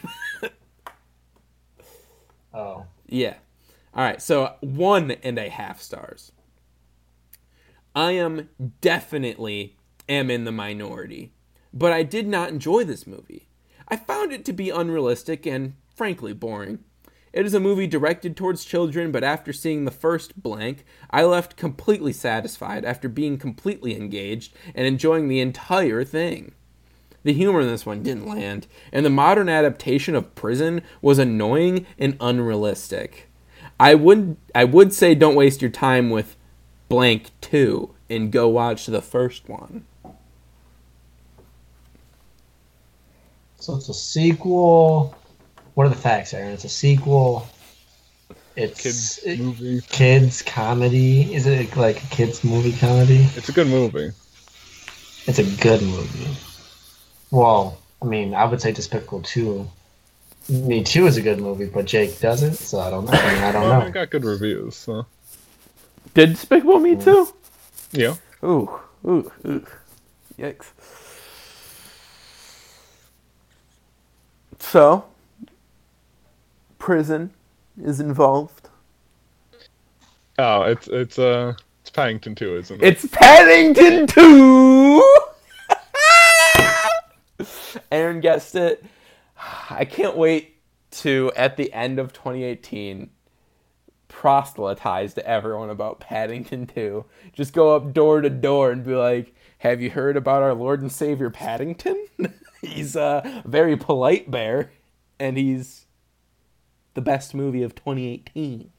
[2.55, 3.35] Oh, Yeah.
[3.95, 4.21] All right.
[4.23, 6.33] So one and a half stars.
[7.95, 8.49] I am
[8.81, 9.77] definitely
[10.09, 11.33] am in the minority,
[11.73, 13.49] but I did not enjoy this movie.
[13.89, 16.81] I found it to be unrealistic and frankly boring.
[17.33, 21.57] It is a movie directed towards children, but after seeing the first blank, I left
[21.57, 26.53] completely satisfied after being completely engaged and enjoying the entire thing.
[27.25, 31.87] The humor in this one didn't land, and the modern adaptation of Prison was annoying
[31.99, 33.29] and unrealistic.
[33.79, 36.37] I would I would say don't waste your time with
[36.89, 39.85] blank 2 and go watch the first one.
[43.59, 45.15] So it's a sequel.
[45.75, 46.53] What are the facts, Aaron?
[46.53, 47.47] It's a sequel.
[48.57, 49.81] It's Kids it- movie.
[49.89, 51.33] kids comedy.
[51.35, 53.27] Is it like a kids movie comedy?
[53.37, 54.11] It's a good movie.
[55.27, 56.29] It's a good movie.
[57.31, 59.69] Well, I mean, I would say Despicable Two.
[60.49, 63.13] Me Too is a good movie, but Jake doesn't, so I don't know.
[63.13, 63.91] I, mean, I don't Well, it know.
[63.91, 64.75] got good reviews.
[64.77, 65.05] So
[66.15, 67.29] Did Despicable Me too?
[67.93, 68.15] yeah.
[68.43, 68.71] Ooh,
[69.05, 69.67] ooh, ooh.
[70.39, 70.67] Yikes.
[74.59, 75.05] So,
[76.79, 77.33] prison
[77.83, 78.69] is involved.
[80.39, 81.55] Oh, it's it's uh
[81.89, 82.87] it's Paddington 2, isn't it?
[82.87, 85.17] It's Paddington 2!
[87.93, 88.85] Aaron guessed it.
[89.71, 90.57] I can't wait
[90.91, 93.09] to, at the end of 2018,
[94.09, 97.05] proselytize to everyone about Paddington 2.
[97.33, 100.83] Just go up door to door and be like, Have you heard about our Lord
[100.83, 102.07] and Savior Paddington?
[102.63, 104.71] he's a very polite bear,
[105.19, 105.87] and he's
[106.95, 108.71] the best movie of 2018.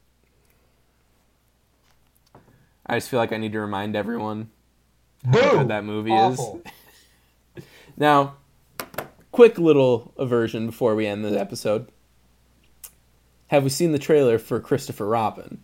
[2.86, 4.50] I just feel like I need to remind everyone
[5.24, 6.62] how good that movie Awful.
[6.64, 6.72] is.
[7.96, 8.36] Now,
[9.30, 11.92] quick little aversion before we end the episode.
[13.48, 15.62] Have we seen the trailer for Christopher Robin?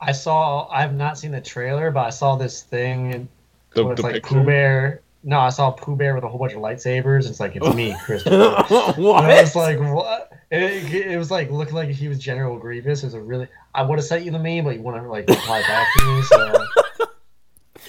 [0.00, 0.66] I saw.
[0.70, 3.28] I have not seen the trailer, but I saw this thing.
[3.74, 4.34] The, it's the like picture.
[4.34, 5.02] Pooh Bear.
[5.26, 7.28] No, I saw Pooh Bear with a whole bunch of lightsabers.
[7.28, 8.62] It's like it's me, Christopher.
[9.00, 9.24] what?
[9.24, 10.30] And I was like, what?
[10.50, 13.02] It, it was like looking like he was General Grievous.
[13.02, 13.48] It was a really.
[13.74, 16.04] I would have sent you the meme, but you want to like reply back to
[16.04, 16.22] me.
[16.22, 16.66] So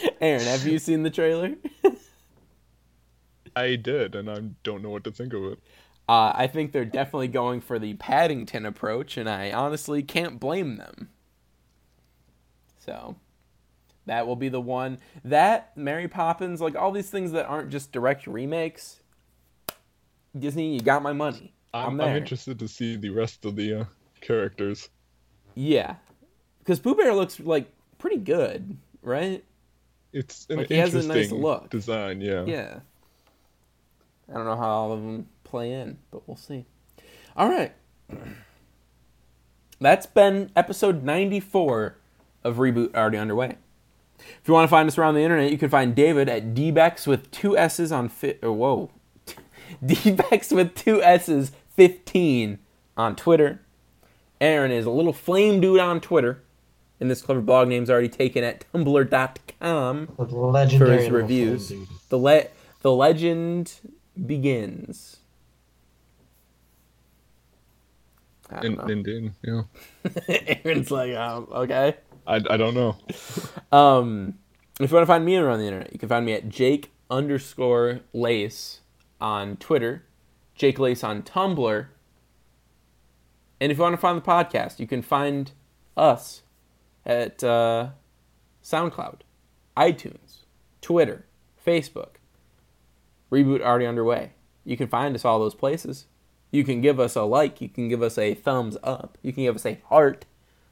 [0.21, 1.55] Aaron, have you seen the trailer?
[3.55, 5.59] I did, and I don't know what to think of it.
[6.07, 10.77] Uh, I think they're definitely going for the Paddington approach, and I honestly can't blame
[10.77, 11.09] them.
[12.79, 13.15] So,
[14.05, 14.99] that will be the one.
[15.23, 19.01] That, Mary Poppins, like all these things that aren't just direct remakes.
[20.37, 21.53] Disney, you got my money.
[21.73, 22.09] I'm, I'm.
[22.09, 23.85] I'm interested to see the rest of the uh,
[24.21, 24.89] characters.
[25.55, 25.95] Yeah.
[26.59, 29.43] Because Pooh Bear looks like pretty good, right?
[30.13, 31.69] It's an Like, he has a interesting nice look.
[31.69, 32.45] design, yeah.
[32.45, 32.79] Yeah.
[34.29, 36.65] I don't know how all of them play in, but we'll see.
[37.35, 37.73] All right.
[39.79, 41.97] That's been episode 94
[42.43, 43.57] of Reboot already underway.
[44.19, 47.05] If you want to find us around the internet, you can find David at dbex
[47.07, 48.39] with two S's on fit.
[48.43, 48.91] Or whoa,
[49.85, 52.59] dbex with two S's 15
[52.97, 53.61] on Twitter.
[54.41, 56.43] Aaron is a little flame dude on Twitter,
[56.99, 61.73] and this clever blog name's already taken at tumblr.com the legendary for his reviews.
[62.09, 62.47] The le-
[62.81, 63.73] the legend
[64.25, 65.17] begins.
[68.49, 68.83] I don't In, know.
[68.85, 69.61] indeed, yeah.
[70.63, 71.95] Aaron's like, um, okay.
[72.27, 72.97] I, I don't know.
[73.71, 74.35] Um,
[74.79, 76.91] if you want to find me around the internet, you can find me at Jake
[77.09, 78.81] underscore Lace
[79.19, 80.03] on Twitter,
[80.53, 81.87] Jake Lace on Tumblr.
[83.59, 85.51] And if you want to find the podcast, you can find
[85.97, 86.43] us
[87.05, 87.89] at uh,
[88.63, 89.21] SoundCloud,
[89.75, 90.43] iTunes,
[90.81, 91.25] Twitter,
[91.65, 92.15] Facebook.
[93.31, 94.31] Reboot already underway.
[94.63, 96.05] You can find us all those places.
[96.51, 97.59] You can give us a like.
[97.59, 99.17] You can give us a thumbs up.
[99.21, 100.25] You can give us a heart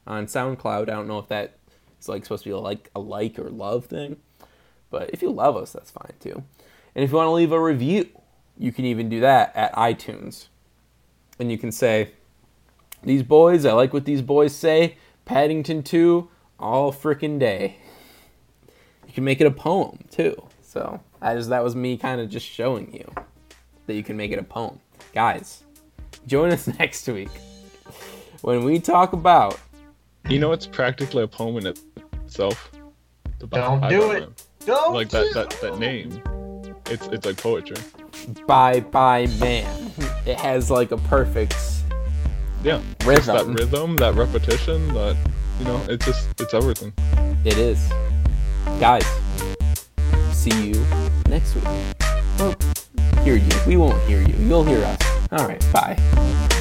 [0.05, 0.83] on SoundCloud.
[0.83, 1.57] I don't know if that
[1.99, 4.17] is like supposed to be like a like or love thing,
[4.89, 6.43] but if you love us, that's fine too.
[6.95, 8.09] And if you want to leave a review,
[8.57, 10.47] you can even do that at iTunes,
[11.39, 12.11] and you can say,
[13.01, 16.29] "These boys, I like what these boys say." Paddington Two,
[16.59, 17.77] all frickin' day.
[19.07, 20.35] You can make it a poem too.
[20.61, 23.09] So that was me kind of just showing you
[23.85, 24.79] that you can make it a poem,
[25.13, 25.63] guys.
[26.27, 27.29] Join us next week
[28.41, 29.59] when we talk about
[30.29, 32.71] You know, it's practically a poem in itself.
[33.39, 34.19] The Don't Bye do Bye it.
[34.21, 34.33] Man.
[34.65, 36.21] Don't Like that, that, that name.
[36.87, 37.77] It's it's like poetry.
[38.47, 39.91] Bye Bye Man.
[40.25, 41.55] It has like a perfect
[42.63, 43.55] yeah, just that Rhythm.
[43.55, 45.17] rhythm, that repetition, that
[45.59, 46.93] you know, it's just it's everything.
[47.43, 47.91] It is.
[48.79, 49.05] Guys,
[50.31, 50.85] see you
[51.27, 51.65] next week.
[52.39, 52.55] Well,
[53.23, 53.51] hear you.
[53.67, 54.33] We won't hear you.
[54.35, 54.97] You'll hear us.
[55.33, 55.63] All right.
[55.73, 56.59] Bye.